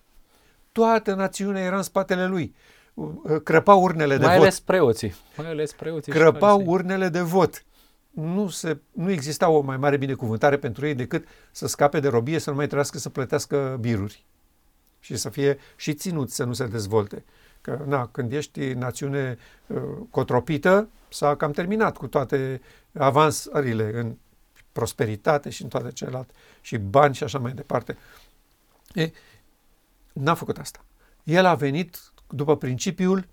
toată 0.72 1.14
națiunea 1.14 1.62
era 1.62 1.76
în 1.76 1.82
spatele 1.82 2.26
lui. 2.26 2.54
Crăpau 3.44 3.82
urnele 3.82 4.16
de 4.16 4.24
mai 4.24 4.34
vot. 4.34 4.42
Ales 4.42 4.60
preoții. 4.60 5.14
Mai 5.36 5.46
ales 5.46 5.72
preoții. 5.72 6.12
Crăpau 6.12 6.62
urnele 6.66 7.08
de 7.08 7.20
vot 7.20 7.64
nu, 8.10 8.48
se, 8.48 8.78
nu 8.92 9.10
exista 9.10 9.48
o 9.48 9.60
mai 9.60 9.76
mare 9.76 9.96
binecuvântare 9.96 10.58
pentru 10.58 10.86
ei 10.86 10.94
decât 10.94 11.26
să 11.50 11.66
scape 11.66 12.00
de 12.00 12.08
robie, 12.08 12.38
să 12.38 12.50
nu 12.50 12.56
mai 12.56 12.64
trebuiască 12.64 12.98
să 12.98 13.08
plătească 13.08 13.76
biruri 13.80 14.24
și 15.00 15.16
să 15.16 15.28
fie 15.28 15.58
și 15.76 15.94
ținut 15.94 16.30
să 16.30 16.44
nu 16.44 16.52
se 16.52 16.66
dezvolte. 16.66 17.24
Că, 17.60 17.84
na, 17.86 18.06
când 18.06 18.32
ești 18.32 18.72
națiune 18.72 19.38
uh, 19.66 19.82
cotropită, 20.10 20.88
s-a 21.08 21.36
cam 21.36 21.50
terminat 21.50 21.96
cu 21.96 22.06
toate 22.06 22.60
avansările 22.98 23.90
în 23.94 24.14
prosperitate 24.72 25.50
și 25.50 25.62
în 25.62 25.68
toate 25.68 25.92
celelalte, 25.92 26.32
și 26.60 26.78
bani 26.78 27.14
și 27.14 27.24
așa 27.24 27.38
mai 27.38 27.52
departe. 27.52 27.96
E, 28.94 29.10
n-a 30.12 30.34
făcut 30.34 30.58
asta. 30.58 30.84
El 31.24 31.44
a 31.44 31.54
venit 31.54 32.09
după 32.32 32.56
principiul, 32.56 33.26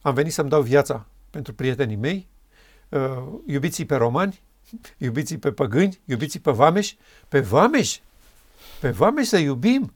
am 0.00 0.14
venit 0.14 0.32
să-mi 0.32 0.48
dau 0.48 0.62
viața 0.62 1.06
pentru 1.30 1.54
prietenii 1.54 1.96
mei, 1.96 2.28
uh, 2.88 3.00
iubiții 3.46 3.84
pe 3.86 3.96
romani, 3.96 4.42
iubiții 4.98 5.38
pe 5.38 5.52
păgâni, 5.52 6.00
iubiții 6.04 6.40
pe 6.40 6.50
vameși, 6.50 6.98
pe 7.28 7.40
vameși, 7.40 8.02
pe 8.80 8.90
vameși 8.90 9.28
să 9.28 9.36
iubim. 9.36 9.92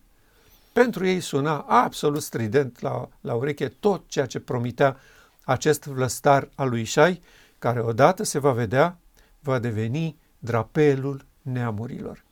Pentru 0.72 1.06
ei 1.06 1.20
suna 1.20 1.56
absolut 1.56 2.22
strident 2.22 2.80
la, 2.80 3.08
la 3.20 3.34
ureche 3.34 3.68
tot 3.68 4.02
ceea 4.06 4.26
ce 4.26 4.40
promitea 4.40 4.96
acest 5.44 5.86
vlăstar 5.86 6.48
al 6.54 6.68
lui 6.68 6.80
Ișai, 6.80 7.22
care 7.58 7.80
odată 7.80 8.22
se 8.22 8.38
va 8.38 8.52
vedea, 8.52 8.98
va 9.40 9.58
deveni 9.58 10.16
drapelul 10.38 11.24
neamurilor. 11.42 12.24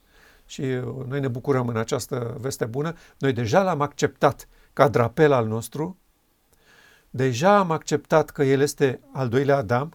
Și 0.46 0.60
uh, 0.60 1.06
noi 1.08 1.20
ne 1.20 1.28
bucurăm 1.28 1.68
în 1.68 1.76
această 1.76 2.36
veste 2.40 2.64
bună. 2.64 2.94
Noi 3.18 3.32
deja 3.32 3.62
l-am 3.62 3.80
acceptat 3.80 4.48
ca 4.72 4.88
drapel 4.88 5.32
al 5.32 5.46
nostru, 5.46 5.98
deja 7.10 7.58
am 7.58 7.70
acceptat 7.70 8.30
că 8.30 8.42
el 8.42 8.60
este 8.60 9.00
al 9.12 9.28
doilea 9.28 9.56
Adam, 9.56 9.94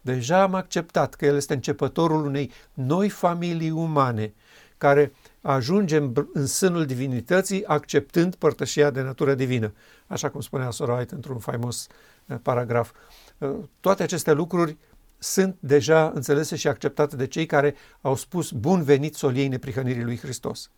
Deja 0.00 0.42
am 0.42 0.54
acceptat 0.54 1.14
că 1.14 1.26
El 1.26 1.36
este 1.36 1.54
începătorul 1.54 2.26
unei 2.26 2.50
noi 2.72 3.08
familii 3.08 3.70
umane 3.70 4.34
care 4.78 5.12
ajungem 5.40 6.30
în 6.32 6.46
sânul 6.46 6.86
divinității 6.86 7.64
acceptând 7.64 8.34
părtășia 8.34 8.90
de 8.90 9.00
natură 9.00 9.34
divină, 9.34 9.72
așa 10.06 10.30
cum 10.30 10.40
spunea 10.40 10.70
Sora 10.70 10.94
White 10.94 11.14
într-un 11.14 11.38
faimos 11.38 11.86
eh, 12.26 12.36
paragraf. 12.42 12.92
Eh, 13.38 13.50
toate 13.80 14.02
aceste 14.02 14.32
lucruri 14.32 14.76
sunt 15.18 15.56
deja 15.60 16.10
înțelese 16.14 16.56
și 16.56 16.68
acceptate 16.68 17.16
de 17.16 17.26
cei 17.26 17.46
care 17.46 17.74
au 18.00 18.14
spus 18.14 18.50
bun 18.50 18.82
venit 18.82 19.14
soliei 19.14 19.48
neprihănirii 19.48 20.04
lui 20.04 20.18
Hristos. 20.18 20.70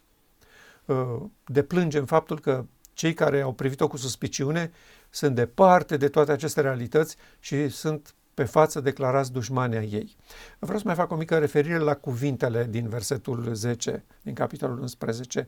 Eh, 0.84 0.96
deplângem 1.44 2.04
faptul 2.04 2.40
că 2.40 2.64
cei 2.92 3.14
care 3.14 3.40
au 3.40 3.52
privit-o 3.52 3.88
cu 3.88 3.96
suspiciune 3.96 4.72
sunt 5.10 5.34
departe 5.34 5.96
de 5.96 6.08
toate 6.08 6.32
aceste 6.32 6.60
realități 6.60 7.16
și 7.38 7.68
sunt 7.68 8.14
pe 8.34 8.44
față 8.44 8.80
declarați 8.80 9.32
dușmania 9.32 9.82
ei. 9.82 10.16
Vreau 10.58 10.78
să 10.78 10.84
mai 10.86 10.94
fac 10.94 11.10
o 11.10 11.16
mică 11.16 11.38
referire 11.38 11.78
la 11.78 11.94
cuvintele 11.94 12.66
din 12.70 12.88
versetul 12.88 13.54
10, 13.54 14.04
din 14.22 14.34
capitolul 14.34 14.80
11. 14.80 15.46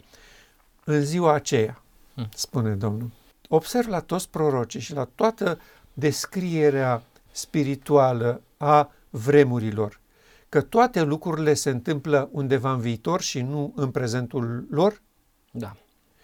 În 0.84 1.04
ziua 1.04 1.32
aceea, 1.32 1.82
hmm. 2.14 2.28
spune 2.34 2.74
Domnul, 2.74 3.10
observ 3.48 3.88
la 3.88 4.00
toți 4.00 4.30
prorocii 4.30 4.80
și 4.80 4.94
la 4.94 5.08
toată 5.14 5.60
descrierea 5.92 7.02
spirituală 7.30 8.42
a 8.56 8.92
vremurilor, 9.10 10.00
că 10.48 10.60
toate 10.60 11.02
lucrurile 11.02 11.54
se 11.54 11.70
întâmplă 11.70 12.28
undeva 12.32 12.72
în 12.72 12.80
viitor 12.80 13.20
și 13.20 13.40
nu 13.40 13.72
în 13.76 13.90
prezentul 13.90 14.66
lor? 14.70 15.02
Da, 15.50 15.76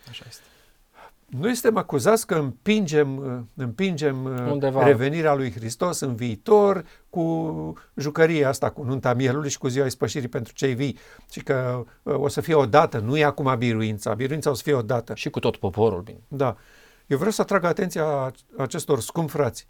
așa 0.08 0.24
este. 0.28 0.42
Noi 1.28 1.54
suntem 1.54 1.76
acuzați 1.76 2.26
că 2.26 2.34
împingem, 2.34 3.18
împingem 3.54 4.24
Undeva. 4.24 4.84
revenirea 4.84 5.34
lui 5.34 5.52
Hristos 5.52 6.00
în 6.00 6.14
viitor 6.14 6.84
cu 7.10 7.72
jucăria 7.94 8.48
asta, 8.48 8.70
cu 8.70 8.82
nunta 8.82 9.14
mielului 9.14 9.50
și 9.50 9.58
cu 9.58 9.68
ziua 9.68 9.86
ispășirii 9.86 10.28
pentru 10.28 10.52
cei 10.52 10.74
vii 10.74 10.98
și 11.30 11.42
că 11.42 11.84
uh, 12.02 12.14
o 12.14 12.28
să 12.28 12.40
fie 12.40 12.54
o 12.54 12.66
dată, 12.66 12.98
nu 12.98 13.16
e 13.16 13.24
acum 13.24 13.58
biruința, 13.58 14.14
biruința 14.14 14.50
o 14.50 14.54
să 14.54 14.62
fie 14.62 14.74
o 14.74 14.82
dată. 14.82 15.14
Și 15.14 15.30
cu 15.30 15.38
tot 15.38 15.56
poporul, 15.56 16.00
bine. 16.00 16.20
Da. 16.28 16.56
Eu 17.06 17.16
vreau 17.16 17.32
să 17.32 17.42
atrag 17.42 17.64
atenția 17.64 18.32
acestor 18.56 19.00
scumpi 19.00 19.30
frați 19.30 19.66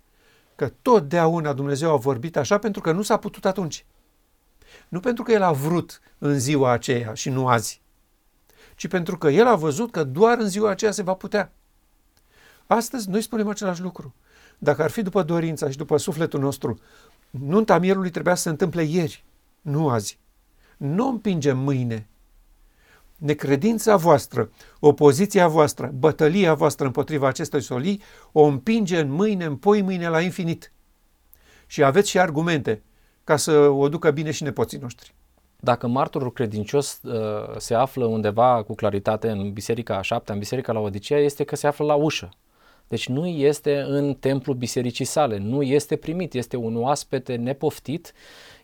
că 0.55 0.71
totdeauna 0.83 1.53
Dumnezeu 1.53 1.93
a 1.93 1.97
vorbit 1.97 2.37
așa 2.37 2.59
pentru 2.59 2.81
că 2.81 2.93
nu 2.93 3.03
s-a 3.03 3.17
putut 3.17 3.45
atunci. 3.45 3.87
Nu 4.89 5.01
pentru 5.01 5.23
că 5.23 5.33
El 5.33 5.43
a 5.43 5.53
vrut 5.53 6.01
în 6.19 6.39
ziua 6.39 6.71
aceea 6.71 7.15
și 7.15 7.29
nu 7.31 7.49
azi 7.49 7.83
ci 8.79 8.89
pentru 8.89 9.19
că 9.19 9.29
el 9.29 9.47
a 9.47 9.55
văzut 9.55 9.91
că 9.91 10.05
doar 10.05 10.39
în 10.39 10.49
ziua 10.49 10.71
aceea 10.71 10.91
se 10.91 11.03
va 11.03 11.15
putea. 11.15 11.53
Astăzi 12.67 13.11
noi 13.11 13.23
spunem 13.23 13.49
același 13.49 13.81
lucru. 13.81 14.15
Dacă 14.59 14.83
ar 14.83 14.91
fi 14.91 15.03
după 15.03 15.23
dorința 15.23 15.71
și 15.71 15.77
după 15.77 15.97
sufletul 15.97 16.41
nostru, 16.41 16.79
nunta 17.31 17.79
mielului 17.79 18.11
trebuia 18.11 18.35
să 18.35 18.43
se 18.43 18.49
întâmple 18.49 18.83
ieri, 18.83 19.25
nu 19.61 19.89
azi. 19.89 20.19
Nu 20.77 21.07
o 21.07 21.09
împingem 21.09 21.59
mâine. 21.59 22.09
Necredința 23.17 23.97
voastră, 23.97 24.51
opoziția 24.81 25.49
voastră, 25.49 25.91
bătălia 25.95 26.55
voastră 26.55 26.87
împotriva 26.87 27.29
acestei 27.29 27.61
solii 27.61 28.03
o 28.33 28.43
împinge 28.43 28.99
în 28.99 29.11
mâine, 29.11 29.45
în 29.45 29.57
poi 29.57 29.83
mâine 29.83 30.09
la 30.09 30.21
infinit. 30.21 30.73
Și 31.67 31.85
aveți 31.85 32.11
și 32.11 32.19
argumente 32.19 32.83
ca 33.25 33.37
să 33.37 33.53
o 33.53 33.89
ducă 33.89 34.11
bine 34.11 34.31
și 34.31 34.43
nepoții 34.43 34.79
noștri. 34.79 35.15
Dacă 35.63 35.87
martorul 35.87 36.33
credincios 36.33 37.01
uh, 37.03 37.57
se 37.57 37.75
află 37.75 38.05
undeva 38.05 38.63
cu 38.63 38.75
claritate 38.75 39.31
în 39.31 39.53
biserica 39.53 39.97
a 39.97 40.03
șaptea, 40.03 40.35
în 40.35 40.41
biserica 40.41 40.73
la 40.73 40.81
Odisea, 40.81 41.19
este 41.19 41.45
că 41.45 41.57
se 41.57 41.67
află 41.67 41.85
la 41.85 41.95
ușă. 41.95 42.29
Deci 42.89 43.09
nu 43.09 43.27
este 43.27 43.79
în 43.79 44.15
templul 44.15 44.57
bisericii 44.57 45.05
sale, 45.05 45.39
nu 45.39 45.63
este 45.63 45.97
primit, 45.97 46.35
este 46.35 46.57
un 46.57 46.77
oaspete 46.77 47.35
nepoftit, 47.37 48.13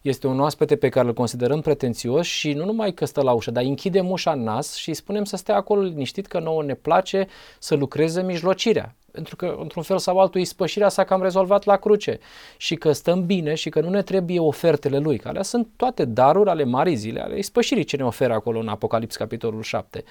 este 0.03 0.27
un 0.27 0.41
oaspete 0.41 0.77
pe 0.77 0.89
care 0.89 1.07
îl 1.07 1.15
considerăm 1.15 1.61
pretențios 1.61 2.27
și 2.27 2.53
nu 2.53 2.65
numai 2.65 2.93
că 2.93 3.05
stă 3.05 3.23
la 3.23 3.33
ușă, 3.33 3.51
dar 3.51 3.65
închidem 3.65 4.11
ușa 4.11 4.33
în 4.33 4.43
nas 4.43 4.75
și 4.75 4.89
îi 4.89 4.95
spunem 4.95 5.25
să 5.25 5.37
stea 5.37 5.57
acolo 5.57 5.83
liniștit 5.83 6.27
că 6.27 6.39
nouă 6.39 6.63
ne 6.63 6.75
place 6.75 7.27
să 7.59 7.75
lucreze 7.75 8.23
mijlocirea 8.23 8.95
pentru 9.15 9.37
că, 9.37 9.57
într-un 9.59 9.83
fel 9.83 9.99
sau 9.99 10.19
altul, 10.19 10.41
ispășirea 10.41 10.89
s-a 10.89 11.05
cam 11.05 11.23
rezolvat 11.23 11.65
la 11.65 11.77
cruce 11.77 12.19
și 12.57 12.75
că 12.75 12.93
stăm 12.93 13.27
bine 13.27 13.55
și 13.55 13.69
că 13.69 13.81
nu 13.81 13.89
ne 13.89 14.03
trebuie 14.03 14.41
ofertele 14.41 14.99
lui, 14.99 15.19
că 15.19 15.29
alea 15.29 15.43
sunt 15.43 15.69
toate 15.77 16.05
daruri 16.05 16.51
ale 16.51 16.65
marii 16.65 16.95
zile, 16.95 17.21
ale 17.21 17.39
ispășirii 17.39 17.85
ce 17.85 17.97
ne 17.97 18.05
oferă 18.05 18.33
acolo 18.33 18.59
în 18.59 18.69
Apocalips, 18.69 19.17
capitolul 19.17 19.63
7. 19.63 20.05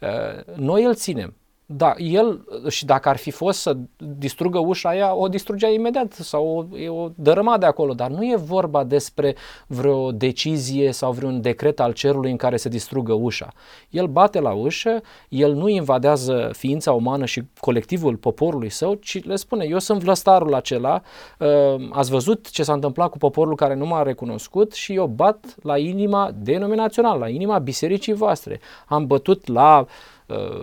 Uh, 0.00 0.54
noi 0.56 0.84
îl 0.84 0.94
ținem. 0.94 1.34
Da, 1.72 1.94
el 1.96 2.44
și 2.68 2.84
dacă 2.84 3.08
ar 3.08 3.16
fi 3.16 3.30
fost 3.30 3.60
să 3.60 3.76
distrugă 3.96 4.58
ușa 4.58 4.88
aia, 4.88 5.14
o 5.14 5.28
distrugea 5.28 5.68
imediat 5.68 6.12
sau 6.12 6.68
o, 6.72 6.76
e 6.76 6.88
o 6.88 7.08
dărâma 7.14 7.58
de 7.58 7.66
acolo, 7.66 7.92
dar 7.92 8.10
nu 8.10 8.22
e 8.22 8.36
vorba 8.36 8.84
despre 8.84 9.36
vreo 9.66 10.12
decizie 10.12 10.92
sau 10.92 11.12
vreun 11.12 11.40
decret 11.40 11.80
al 11.80 11.92
cerului 11.92 12.30
în 12.30 12.36
care 12.36 12.56
se 12.56 12.68
distrugă 12.68 13.12
ușa. 13.12 13.52
El 13.90 14.06
bate 14.06 14.40
la 14.40 14.52
ușă, 14.52 15.00
el 15.28 15.54
nu 15.54 15.68
invadează 15.68 16.50
ființa 16.52 16.92
umană 16.92 17.24
și 17.24 17.42
colectivul 17.60 18.16
poporului 18.16 18.70
său, 18.70 18.94
ci 18.94 19.24
le 19.24 19.36
spune, 19.36 19.64
eu 19.64 19.78
sunt 19.78 20.02
vlăstarul 20.02 20.54
acela, 20.54 21.02
uh, 21.38 21.88
ați 21.90 22.10
văzut 22.10 22.50
ce 22.50 22.62
s-a 22.62 22.72
întâmplat 22.72 23.10
cu 23.10 23.18
poporul 23.18 23.54
care 23.54 23.74
nu 23.74 23.86
m-a 23.86 24.02
recunoscut 24.02 24.72
și 24.72 24.94
eu 24.94 25.06
bat 25.06 25.54
la 25.62 25.78
inima 25.78 26.30
denominațională, 26.34 27.18
la 27.18 27.28
inima 27.28 27.58
bisericii 27.58 28.12
voastre. 28.12 28.60
Am 28.86 29.06
bătut 29.06 29.46
la 29.46 29.78
uh, 29.78 29.88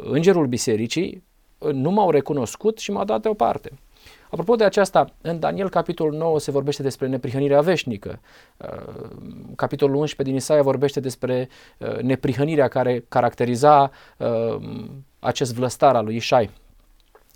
îngerul 0.03 0.47
bisericii, 0.47 1.23
uh, 1.57 1.71
nu 1.71 1.91
m-au 1.91 2.11
recunoscut 2.11 2.77
și 2.77 2.91
m-au 2.91 3.03
dat 3.05 3.21
deoparte. 3.21 3.71
Apropo 4.29 4.55
de 4.55 4.63
aceasta, 4.63 5.05
în 5.21 5.39
Daniel 5.39 5.69
capitolul 5.69 6.13
9 6.13 6.39
se 6.39 6.51
vorbește 6.51 6.81
despre 6.81 7.07
neprihănirea 7.07 7.61
veșnică. 7.61 8.19
Uh, 8.57 9.09
capitolul 9.55 9.95
11 9.95 10.23
din 10.23 10.35
Isaia 10.35 10.61
vorbește 10.61 10.99
despre 10.99 11.49
uh, 11.77 11.97
neprihănirea 11.97 12.67
care 12.67 13.05
caracteriza 13.07 13.91
uh, 14.17 14.57
acest 15.19 15.53
vlăstar 15.53 15.95
al 15.95 16.05
lui 16.05 16.15
Ișai. 16.15 16.49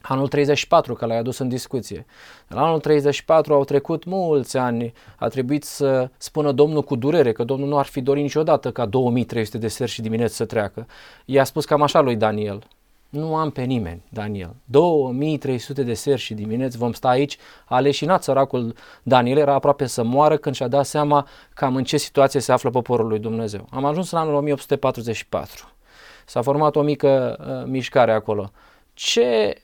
Anul 0.02 0.28
34, 0.28 0.94
că 0.94 1.06
l-ai 1.06 1.18
adus 1.18 1.38
în 1.38 1.50
discuție. 1.50 2.06
La 2.48 2.66
anul 2.66 2.80
34 2.80 3.54
au 3.54 3.64
trecut 3.64 4.06
mulți 4.06 4.58
ani, 4.58 4.94
a 5.16 5.28
trebuit 5.28 5.64
să 5.64 6.10
spună 6.18 6.52
Domnul 6.52 6.84
cu 6.84 6.96
durere 6.96 7.32
că 7.32 7.44
Domnul 7.44 7.68
nu 7.68 7.78
ar 7.78 7.86
fi 7.86 8.02
dorit 8.02 8.24
niciodată 8.24 8.72
ca 8.72 8.86
2300 8.86 9.58
de 9.58 9.68
seri 9.68 9.90
și 9.90 10.02
dimineți 10.02 10.36
să 10.36 10.46
treacă. 10.46 10.88
I-a 11.26 11.44
spus 11.44 11.66
cam 11.66 11.82
așa 11.82 12.00
lui 12.00 12.16
Daniel, 12.16 12.64
nu 13.12 13.36
am 13.36 13.50
pe 13.50 13.62
nimeni, 13.62 14.04
Daniel. 14.10 14.56
2300 14.66 15.84
de 15.84 15.94
seri 15.94 16.20
și 16.20 16.34
dimineți 16.34 16.78
vom 16.78 16.92
sta 16.92 17.10
aici, 17.10 17.38
aleșinat 17.66 18.24
săracul 18.24 18.76
Daniel, 19.04 19.38
era 19.38 19.54
aproape 19.54 19.86
să 19.86 20.04
moară 20.04 20.38
când 20.38 20.56
și-a 20.56 20.68
dat 20.68 20.86
seama 20.86 21.28
cam 21.54 21.76
în 21.76 21.84
ce 21.84 21.98
situație 21.98 22.40
se 22.40 22.52
află 22.52 22.70
poporul 22.70 23.08
lui 23.08 23.20
Dumnezeu. 23.20 23.68
Am 23.70 23.86
ajuns 23.86 24.12
în 24.12 24.18
anul 24.18 24.34
1844. 24.34 25.72
S-a 26.26 26.42
format 26.42 26.76
o 26.76 26.82
mică 26.82 27.38
uh, 27.40 27.70
mișcare 27.72 28.12
acolo. 28.12 28.52
Ce 28.94 29.56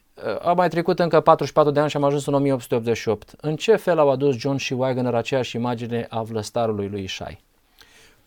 a 0.42 0.54
mai 0.54 0.70
trecut 0.70 1.00
încă 1.00 1.20
44 1.20 1.72
de 1.72 1.80
ani 1.80 1.90
și 1.90 1.98
am 1.98 2.04
ajuns 2.04 2.26
în 2.26 2.34
1888. 2.34 3.34
În 3.42 3.56
ce 3.56 3.76
fel 3.76 4.00
au 4.00 4.12
adus 4.12 4.36
John 4.36 4.56
și 4.56 4.74
Wagner 4.74 5.14
aceeași 5.14 5.56
imagine 5.56 6.06
a 6.10 6.22
vlăstarului 6.22 6.88
lui 6.88 7.04
Ishai? 7.04 7.44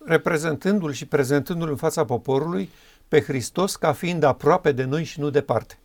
Reprezentându-l 0.05 0.93
și 0.93 1.07
prezentându-l 1.07 1.69
în 1.69 1.77
fața 1.77 2.05
poporului 2.05 2.69
pe 3.09 3.21
Hristos 3.21 3.77
ca 3.77 3.93
fiind 3.93 4.23
aproape 4.23 4.73
de 4.73 4.85
noi 4.85 5.05
și 5.05 5.21
nu 5.21 5.31
departe. 5.31 5.79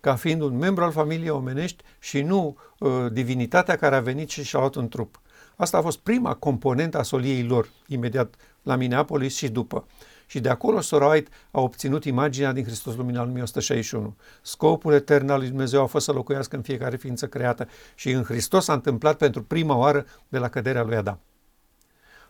Ca 0.00 0.14
fiind 0.14 0.42
un 0.42 0.58
membru 0.58 0.84
al 0.84 0.90
familiei 0.90 1.30
omenești 1.30 1.84
și 1.98 2.22
nu 2.22 2.56
uh, 2.78 2.90
divinitatea 3.12 3.76
care 3.76 3.96
a 3.96 4.00
venit 4.00 4.30
și 4.30 4.44
și-a 4.44 4.58
luat 4.58 4.74
un 4.74 4.88
trup. 4.88 5.20
Asta 5.56 5.76
a 5.76 5.82
fost 5.82 5.98
prima 5.98 6.34
componentă 6.34 6.98
a 6.98 7.02
soliei 7.02 7.42
lor, 7.42 7.68
imediat 7.86 8.34
la 8.62 8.76
Minneapolis 8.76 9.36
și 9.36 9.48
după. 9.48 9.86
Și 10.26 10.40
de 10.40 10.48
acolo 10.48 10.80
Sorait 10.80 11.28
a 11.50 11.60
obținut 11.60 12.04
imaginea 12.04 12.52
din 12.52 12.64
Hristos 12.64 12.94
Lumina 12.94 13.20
lui 13.20 13.30
1161. 13.30 14.16
Scopul 14.42 14.92
etern 14.92 15.28
al 15.28 15.38
lui 15.38 15.48
Dumnezeu 15.48 15.82
a 15.82 15.86
fost 15.86 16.04
să 16.04 16.12
locuiască 16.12 16.56
în 16.56 16.62
fiecare 16.62 16.96
ființă 16.96 17.26
creată 17.26 17.68
și 17.94 18.10
în 18.10 18.22
Hristos 18.22 18.64
s-a 18.64 18.72
întâmplat 18.72 19.16
pentru 19.16 19.42
prima 19.42 19.76
oară 19.76 20.06
de 20.28 20.38
la 20.38 20.48
căderea 20.48 20.82
lui 20.82 20.96
Adam. 20.96 21.20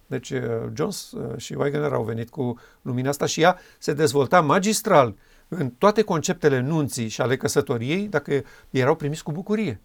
Deci 0.07 0.31
uh, 0.31 0.41
Jones 0.75 1.13
uh, 1.13 1.37
și 1.37 1.55
Wegener 1.55 1.93
au 1.93 2.03
venit 2.03 2.31
cu 2.31 2.59
lumina 2.83 3.09
asta 3.09 3.27
și 3.27 3.41
ea 3.41 3.59
se 3.79 3.93
dezvolta 3.93 4.41
magistral 4.41 5.17
în 5.49 5.71
toate 5.71 6.03
conceptele 6.03 6.61
nunții 6.61 7.09
și 7.09 7.21
ale 7.21 7.37
căsătoriei 7.37 8.09
dacă 8.09 8.43
erau 8.71 8.95
primiți 8.95 9.23
cu 9.23 9.33
bucurie. 9.33 9.81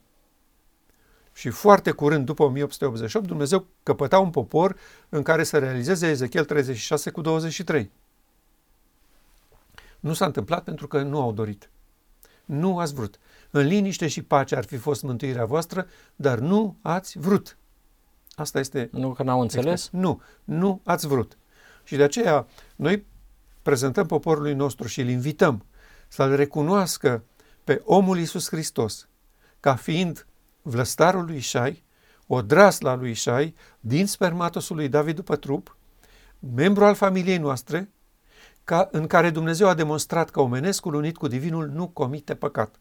Și 1.34 1.50
foarte 1.50 1.92
curând, 1.92 2.26
după 2.26 2.44
1888, 2.44 3.28
Dumnezeu 3.28 3.68
căpăta 3.84 4.20
un 4.20 4.30
popor 4.30 4.76
în 5.10 5.22
care 5.22 5.44
să 5.44 5.58
realizeze 5.58 6.08
Ezechiel 6.08 6.46
36 6.46 7.10
cu 7.10 7.22
23. 7.22 7.92
Nu 10.00 10.14
s-a 10.14 10.26
întâmplat 10.26 10.64
pentru 10.64 10.88
că 10.88 11.02
nu 11.02 11.22
au 11.22 11.32
dorit. 11.32 11.70
Nu 12.46 12.80
ați 12.80 12.94
vrut. 12.94 13.20
În 13.52 13.66
liniște 13.66 14.08
și 14.08 14.22
pace 14.22 14.56
ar 14.56 14.66
fi 14.66 14.78
fost 14.78 15.02
mântuirea 15.02 15.46
voastră, 15.46 15.88
dar 16.16 16.40
nu 16.40 16.78
ați 16.82 17.20
vrut. 17.20 17.58
Asta 18.36 18.60
este... 18.60 18.90
Nu 18.92 19.14
că 19.14 19.24
n-au 19.24 19.42
înțeles? 19.42 19.90
Nu, 19.92 20.22
nu 20.44 20.82
ați 20.84 21.08
vrut. 21.08 21.38
Și 21.84 21.96
de 21.96 22.04
aceea 22.04 22.48
noi 22.76 23.06
prezentăm 23.62 24.06
poporului 24.06 24.54
nostru 24.54 24.88
și 24.88 25.02
îl 25.02 25.10
invităm 25.10 25.66
să-L 26.08 26.36
recunoască 26.36 27.24
pe 27.64 27.82
omul 27.86 28.18
Iisus 28.18 28.48
Hristos 28.50 29.08
ca 29.60 29.76
fiind 29.76 30.26
vlăstarul 30.70 31.26
lui 31.26 31.36
Ișai, 31.36 31.84
odrasla 32.28 32.96
lui 32.96 33.10
Ișai, 33.10 33.56
din 33.80 34.08
spermatosul 34.08 34.76
lui 34.76 34.88
David 34.88 35.16
după 35.16 35.36
trup, 35.36 35.78
membru 36.56 36.86
al 36.86 36.96
familiei 36.96 37.38
noastre, 37.38 37.90
ca, 38.64 38.90
în 38.92 39.08
care 39.08 39.30
Dumnezeu 39.30 39.68
a 39.68 39.74
demonstrat 39.74 40.30
că 40.30 40.42
omenescul 40.42 40.94
unit 40.94 41.18
cu 41.18 41.28
divinul 41.28 41.68
nu 41.68 41.88
comite 41.88 42.36
păcat 42.36 42.76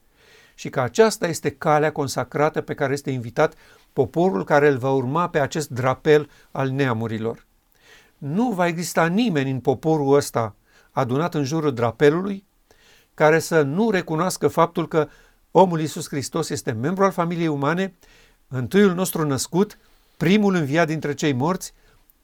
și 0.54 0.68
că 0.68 0.80
aceasta 0.80 1.26
este 1.26 1.50
calea 1.50 1.92
consacrată 1.92 2.60
pe 2.60 2.74
care 2.74 2.92
este 2.92 3.10
invitat 3.10 3.54
poporul 3.92 4.44
care 4.44 4.68
îl 4.68 4.76
va 4.76 4.90
urma 4.90 5.28
pe 5.28 5.40
acest 5.40 5.68
drapel 5.68 6.30
al 6.50 6.70
neamurilor. 6.70 7.46
Nu 8.18 8.50
va 8.50 8.66
exista 8.66 9.06
nimeni 9.06 9.50
în 9.50 9.60
poporul 9.60 10.14
ăsta 10.14 10.54
adunat 10.90 11.34
în 11.34 11.44
jurul 11.44 11.74
drapelului 11.74 12.44
care 13.14 13.38
să 13.38 13.62
nu 13.62 13.90
recunoască 13.90 14.48
faptul 14.48 14.88
că 14.88 15.08
omul 15.50 15.80
Iisus 15.80 16.08
Hristos 16.08 16.48
este 16.48 16.72
membru 16.72 17.04
al 17.04 17.10
familiei 17.10 17.48
umane, 17.48 17.94
întâiul 18.48 18.94
nostru 18.94 19.26
născut, 19.26 19.78
primul 20.16 20.54
înviat 20.54 20.86
dintre 20.86 21.14
cei 21.14 21.32
morți, 21.32 21.72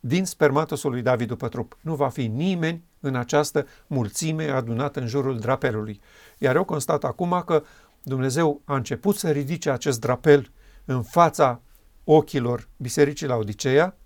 din 0.01 0.25
spermatosul 0.25 0.91
lui 0.91 1.03
David 1.03 1.29
după 1.29 1.49
trup. 1.49 1.79
Nu 1.81 1.95
va 1.95 2.09
fi 2.09 2.27
nimeni 2.27 2.85
în 3.01 3.15
această 3.15 3.67
mulțime 3.87 4.49
adunată 4.49 5.01
în 5.01 5.07
jurul 5.07 5.39
drapelului. 5.39 6.01
Iar 6.39 6.57
eu 6.57 6.65
constat 6.65 7.05
acum 7.05 7.43
că 7.47 7.63
Dumnezeu 8.03 8.61
a 8.65 8.75
început 8.75 9.17
să 9.17 9.31
ridice 9.31 9.71
acest 9.71 10.01
drapel 10.01 10.51
în 10.85 11.03
fața 11.03 11.61
ochilor 12.05 12.69
bisericii 12.77 13.27
la 13.27 13.37
Odiseea 13.37 13.97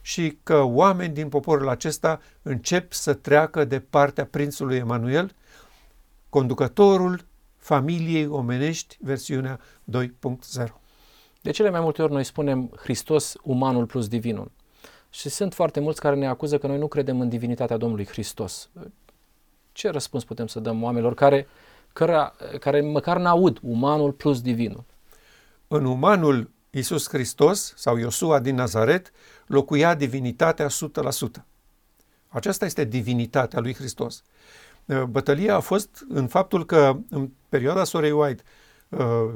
și 0.00 0.38
că 0.42 0.62
oameni 0.62 1.14
din 1.14 1.28
poporul 1.28 1.68
acesta 1.68 2.20
încep 2.42 2.92
să 2.92 3.14
treacă 3.14 3.64
de 3.64 3.80
partea 3.80 4.26
prințului 4.26 4.76
Emanuel, 4.76 5.34
conducătorul 6.28 7.26
familiei 7.66 8.26
omenești, 8.26 8.96
versiunea 9.00 9.60
2.0. 9.92 10.66
De 11.40 11.50
cele 11.50 11.70
mai 11.70 11.80
multe 11.80 12.02
ori 12.02 12.12
noi 12.12 12.24
spunem 12.24 12.70
Hristos 12.76 13.34
umanul 13.42 13.86
plus 13.86 14.08
divinul. 14.08 14.50
Și 15.10 15.28
sunt 15.28 15.54
foarte 15.54 15.80
mulți 15.80 16.00
care 16.00 16.16
ne 16.16 16.26
acuză 16.26 16.58
că 16.58 16.66
noi 16.66 16.78
nu 16.78 16.88
credem 16.88 17.20
în 17.20 17.28
divinitatea 17.28 17.76
Domnului 17.76 18.06
Hristos. 18.06 18.68
Ce 19.72 19.90
răspuns 19.90 20.24
putem 20.24 20.46
să 20.46 20.60
dăm 20.60 20.82
oamenilor 20.82 21.14
care, 21.14 21.46
care, 21.92 22.32
care 22.60 22.80
măcar 22.80 23.18
n-aud 23.18 23.58
umanul 23.62 24.12
plus 24.12 24.40
divinul? 24.40 24.84
În 25.68 25.84
umanul 25.84 26.50
Iisus 26.70 27.08
Hristos 27.08 27.72
sau 27.76 27.96
Iosua 27.96 28.38
din 28.38 28.54
Nazaret 28.54 29.12
locuia 29.46 29.94
divinitatea 29.94 30.66
100%. 30.66 31.44
Aceasta 32.28 32.64
este 32.64 32.84
divinitatea 32.84 33.60
lui 33.60 33.74
Hristos. 33.74 34.22
Bătălia 35.08 35.54
a 35.54 35.60
fost 35.60 36.04
în 36.08 36.26
faptul 36.26 36.66
că 36.66 36.96
în 37.10 37.30
perioada 37.56 37.84
Sorei 37.84 38.10
White, 38.10 38.42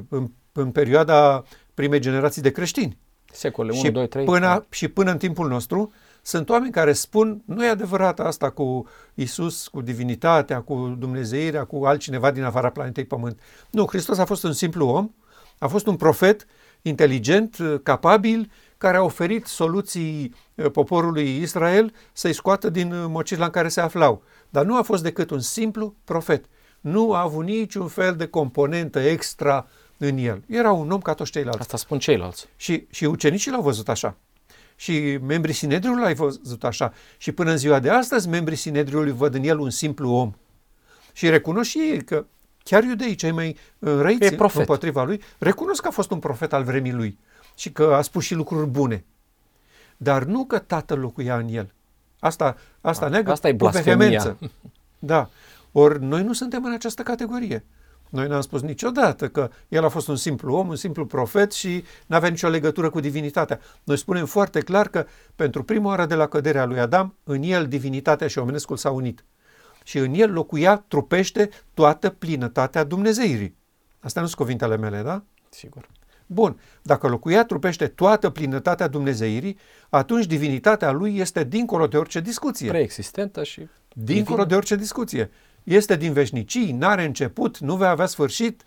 în, 0.09 0.31
în 0.51 0.71
perioada 0.71 1.43
primei 1.73 1.99
generații 1.99 2.41
de 2.41 2.51
creștini, 2.51 2.97
Secole 3.31 3.71
1, 3.71 3.81
și 3.81 3.91
2, 3.91 4.07
3. 4.07 4.25
Până, 4.25 4.39
da. 4.39 4.65
și 4.69 4.87
până 4.87 5.11
în 5.11 5.17
timpul 5.17 5.47
nostru, 5.47 5.91
sunt 6.21 6.49
oameni 6.49 6.71
care 6.71 6.93
spun, 6.93 7.41
nu 7.45 7.65
e 7.65 7.69
adevărat 7.69 8.19
asta 8.19 8.49
cu 8.49 8.87
Isus, 9.13 9.67
cu 9.67 9.81
divinitatea, 9.81 10.61
cu 10.61 10.95
Dumnezeirea, 10.99 11.63
cu 11.63 11.85
altcineva 11.85 12.31
din 12.31 12.43
afara 12.43 12.69
planetei 12.69 13.05
Pământ. 13.05 13.39
Nu, 13.69 13.85
Hristos 13.87 14.17
a 14.17 14.25
fost 14.25 14.43
un 14.43 14.53
simplu 14.53 14.87
om, 14.87 15.09
a 15.59 15.67
fost 15.67 15.87
un 15.87 15.95
profet 15.95 16.45
inteligent, 16.81 17.57
capabil, 17.83 18.51
care 18.77 18.97
a 18.97 19.01
oferit 19.01 19.45
soluții 19.45 20.35
uh, 20.55 20.71
poporului 20.71 21.41
Israel 21.41 21.93
să-i 22.13 22.33
scoată 22.33 22.69
din 22.69 22.91
uh, 22.91 23.05
mocirla 23.07 23.45
în 23.45 23.51
care 23.51 23.67
se 23.67 23.81
aflau. 23.81 24.23
Dar 24.49 24.65
nu 24.65 24.77
a 24.77 24.81
fost 24.81 25.03
decât 25.03 25.29
un 25.29 25.39
simplu 25.39 25.95
profet. 26.03 26.45
Nu 26.81 27.13
a 27.13 27.21
avut 27.21 27.45
niciun 27.45 27.87
fel 27.87 28.15
de 28.15 28.25
componentă 28.27 28.99
extra 28.99 29.67
în 29.97 30.17
el. 30.17 30.43
Era 30.47 30.71
un 30.71 30.91
om 30.91 30.99
ca 30.99 31.13
toți 31.13 31.31
ceilalți. 31.31 31.59
Asta 31.59 31.77
spun 31.77 31.99
ceilalți. 31.99 32.47
Și, 32.55 32.87
și 32.89 33.05
ucenicii 33.05 33.51
l-au 33.51 33.61
văzut 33.61 33.89
așa. 33.89 34.15
Și 34.75 35.17
membrii 35.21 35.53
Sinedriului 35.53 36.03
l-au 36.03 36.13
văzut 36.13 36.63
așa. 36.63 36.93
Și 37.17 37.31
până 37.31 37.51
în 37.51 37.57
ziua 37.57 37.79
de 37.79 37.89
astăzi, 37.89 38.29
membrii 38.29 38.57
Sinedriului 38.57 39.11
văd 39.11 39.33
în 39.33 39.43
el 39.43 39.59
un 39.59 39.69
simplu 39.69 40.09
om. 40.09 40.33
Și 41.13 41.29
recunosc 41.29 41.69
și 41.69 41.77
ei 41.77 42.03
că 42.03 42.25
chiar 42.63 42.83
iudeii 42.83 43.15
cei 43.15 43.31
mai 43.31 43.57
răiți 43.79 44.35
împotriva 44.53 45.03
lui, 45.03 45.21
recunosc 45.37 45.81
că 45.81 45.87
a 45.87 45.91
fost 45.91 46.11
un 46.11 46.19
profet 46.19 46.53
al 46.53 46.63
vremii 46.63 46.91
lui 46.91 47.17
și 47.55 47.71
că 47.71 47.93
a 47.93 48.01
spus 48.01 48.23
și 48.23 48.33
lucruri 48.33 48.67
bune. 48.67 49.05
Dar 49.97 50.23
nu 50.23 50.45
că 50.45 50.59
tatăl 50.59 50.99
locuia 50.99 51.37
în 51.37 51.47
el. 51.47 51.73
Asta, 52.19 52.57
asta 52.81 53.07
neagă 53.07 53.31
asta 53.31 53.47
e 53.47 53.53
blasfemia. 53.53 54.37
Da. 55.03 55.29
Ori 55.71 56.03
noi 56.03 56.23
nu 56.23 56.33
suntem 56.33 56.65
în 56.65 56.73
această 56.73 57.03
categorie. 57.03 57.65
Noi 58.11 58.27
n-am 58.27 58.41
spus 58.41 58.61
niciodată 58.61 59.27
că 59.27 59.49
el 59.67 59.83
a 59.83 59.89
fost 59.89 60.07
un 60.07 60.15
simplu 60.15 60.53
om, 60.53 60.67
un 60.67 60.75
simplu 60.75 61.05
profet 61.05 61.51
și 61.51 61.83
nu 62.05 62.15
avea 62.15 62.29
nicio 62.29 62.47
legătură 62.47 62.89
cu 62.89 62.99
divinitatea. 62.99 63.59
Noi 63.83 63.97
spunem 63.97 64.25
foarte 64.25 64.59
clar 64.59 64.87
că 64.87 65.05
pentru 65.35 65.63
prima 65.63 65.87
oară 65.87 66.05
de 66.05 66.15
la 66.15 66.27
căderea 66.27 66.65
lui 66.65 66.79
Adam, 66.79 67.15
în 67.23 67.41
el 67.43 67.67
divinitatea 67.67 68.27
și 68.27 68.37
omenescul 68.37 68.77
s-au 68.77 68.95
unit. 68.95 69.25
Și 69.83 69.97
în 69.97 70.13
el 70.13 70.31
locuia 70.31 70.83
trupește 70.87 71.49
toată 71.73 72.09
plinătatea 72.09 72.83
Dumnezeirii. 72.83 73.55
Astea 73.99 74.21
nu 74.21 74.27
sunt 74.27 74.39
cuvintele 74.39 74.77
mele, 74.77 75.01
da? 75.01 75.23
Sigur. 75.49 75.87
Bun, 76.25 76.59
dacă 76.81 77.07
locuia 77.07 77.45
trupește 77.45 77.87
toată 77.87 78.29
plinătatea 78.29 78.87
Dumnezeirii, 78.87 79.57
atunci 79.89 80.25
divinitatea 80.25 80.91
lui 80.91 81.17
este 81.17 81.43
dincolo 81.43 81.87
de 81.87 81.97
orice 81.97 82.19
discuție. 82.19 82.69
Preexistentă 82.69 83.43
și 83.43 83.67
Dincolo 83.93 84.23
divină. 84.23 84.45
de 84.45 84.55
orice 84.55 84.75
discuție 84.75 85.31
este 85.63 85.95
din 85.95 86.13
veșnicii, 86.13 86.71
n-are 86.71 87.05
început, 87.05 87.57
nu 87.57 87.75
va 87.75 87.89
avea 87.89 88.05
sfârșit. 88.05 88.63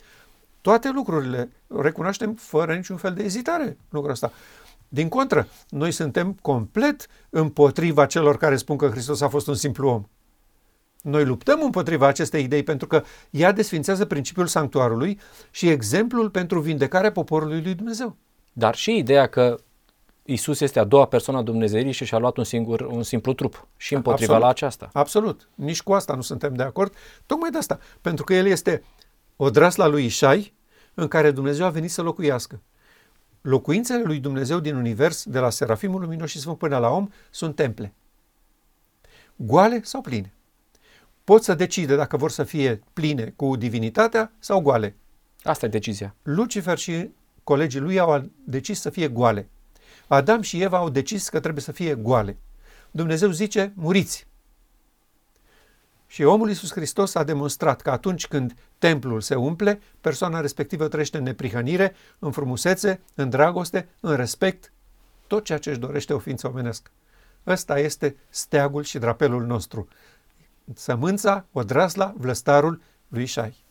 Toate 0.61 0.91
lucrurile 0.91 1.51
recunoaștem 1.67 2.33
fără 2.33 2.75
niciun 2.75 2.97
fel 2.97 3.13
de 3.13 3.23
ezitare 3.23 3.77
lucrul 3.89 4.11
ăsta. 4.11 4.31
Din 4.87 5.07
contră, 5.07 5.47
noi 5.69 5.91
suntem 5.91 6.37
complet 6.41 7.07
împotriva 7.29 8.05
celor 8.05 8.37
care 8.37 8.55
spun 8.55 8.77
că 8.77 8.87
Hristos 8.89 9.21
a 9.21 9.27
fost 9.27 9.47
un 9.47 9.55
simplu 9.55 9.87
om. 9.87 10.05
Noi 11.01 11.25
luptăm 11.25 11.61
împotriva 11.61 12.07
acestei 12.07 12.43
idei 12.43 12.63
pentru 12.63 12.87
că 12.87 13.03
ea 13.29 13.51
desfințează 13.51 14.05
principiul 14.05 14.47
sanctuarului 14.47 15.19
și 15.51 15.69
exemplul 15.69 16.29
pentru 16.29 16.59
vindecarea 16.59 17.11
poporului 17.11 17.61
lui 17.61 17.73
Dumnezeu. 17.73 18.15
Dar 18.53 18.75
și 18.75 18.97
ideea 18.97 19.27
că 19.27 19.57
Isus 20.27 20.59
este 20.59 20.79
a 20.79 20.83
doua 20.83 21.05
persoană 21.05 21.39
a 21.39 21.43
Dumnezeirii 21.43 21.91
și 21.91 22.05
și-a 22.05 22.17
luat 22.17 22.37
un 22.37 22.43
singur, 22.43 22.81
un 22.81 23.03
simplu 23.03 23.33
trup 23.33 23.67
și 23.77 23.93
împotriva 23.93 24.33
Absolut. 24.33 24.41
la 24.41 24.49
aceasta. 24.49 24.89
Absolut. 24.93 25.49
Nici 25.55 25.81
cu 25.81 25.93
asta 25.93 26.15
nu 26.15 26.21
suntem 26.21 26.53
de 26.53 26.63
acord. 26.63 26.93
Tocmai 27.25 27.49
de 27.49 27.57
asta. 27.57 27.79
Pentru 28.01 28.23
că 28.23 28.33
el 28.33 28.45
este 28.45 28.83
odrasla 29.35 29.87
lui 29.87 30.05
Ișai 30.05 30.53
în 30.93 31.07
care 31.07 31.31
Dumnezeu 31.31 31.65
a 31.65 31.69
venit 31.69 31.91
să 31.91 32.01
locuiască. 32.01 32.61
Locuințele 33.41 34.03
lui 34.03 34.19
Dumnezeu 34.19 34.59
din 34.59 34.75
univers, 34.75 35.23
de 35.25 35.39
la 35.39 35.49
Serafimul 35.49 36.01
Luminos 36.01 36.29
și 36.29 36.39
Sfânt 36.39 36.57
până 36.57 36.77
la 36.77 36.89
om, 36.89 37.09
sunt 37.29 37.55
temple. 37.55 37.93
Goale 39.35 39.83
sau 39.83 40.01
pline. 40.01 40.33
Pot 41.23 41.43
să 41.43 41.53
decide 41.53 41.95
dacă 41.95 42.17
vor 42.17 42.31
să 42.31 42.43
fie 42.43 42.83
pline 42.93 43.33
cu 43.35 43.55
divinitatea 43.55 44.31
sau 44.39 44.59
goale. 44.61 44.95
Asta 45.43 45.65
e 45.65 45.69
decizia. 45.69 46.15
Lucifer 46.23 46.77
și 46.77 47.09
colegii 47.43 47.79
lui 47.79 47.99
au 47.99 48.29
decis 48.43 48.79
să 48.79 48.89
fie 48.89 49.07
goale. 49.07 49.49
Adam 50.07 50.41
și 50.41 50.61
Eva 50.61 50.77
au 50.77 50.89
decis 50.89 51.29
că 51.29 51.39
trebuie 51.39 51.63
să 51.63 51.71
fie 51.71 51.95
goale. 51.95 52.37
Dumnezeu 52.91 53.29
zice, 53.29 53.73
muriți. 53.75 54.27
Și 56.07 56.23
omul 56.23 56.47
Iisus 56.47 56.71
Hristos 56.71 57.15
a 57.15 57.23
demonstrat 57.23 57.81
că 57.81 57.91
atunci 57.91 58.27
când 58.27 58.55
templul 58.77 59.21
se 59.21 59.35
umple, 59.35 59.81
persoana 60.01 60.39
respectivă 60.39 60.87
trăiește 60.87 61.17
în 61.17 61.23
neprihănire, 61.23 61.95
în 62.19 62.31
frumusețe, 62.31 63.01
în 63.15 63.29
dragoste, 63.29 63.89
în 63.99 64.15
respect, 64.15 64.71
tot 65.27 65.43
ceea 65.43 65.57
ce 65.57 65.69
își 65.69 65.79
dorește 65.79 66.13
o 66.13 66.19
ființă 66.19 66.47
omenească. 66.47 66.91
Ăsta 67.47 67.79
este 67.79 68.15
steagul 68.29 68.83
și 68.83 68.97
drapelul 68.97 69.45
nostru. 69.45 69.87
Sămânța, 70.73 71.45
odrasla, 71.51 72.13
vlăstarul 72.17 72.81
lui 73.07 73.25
Șai. 73.25 73.64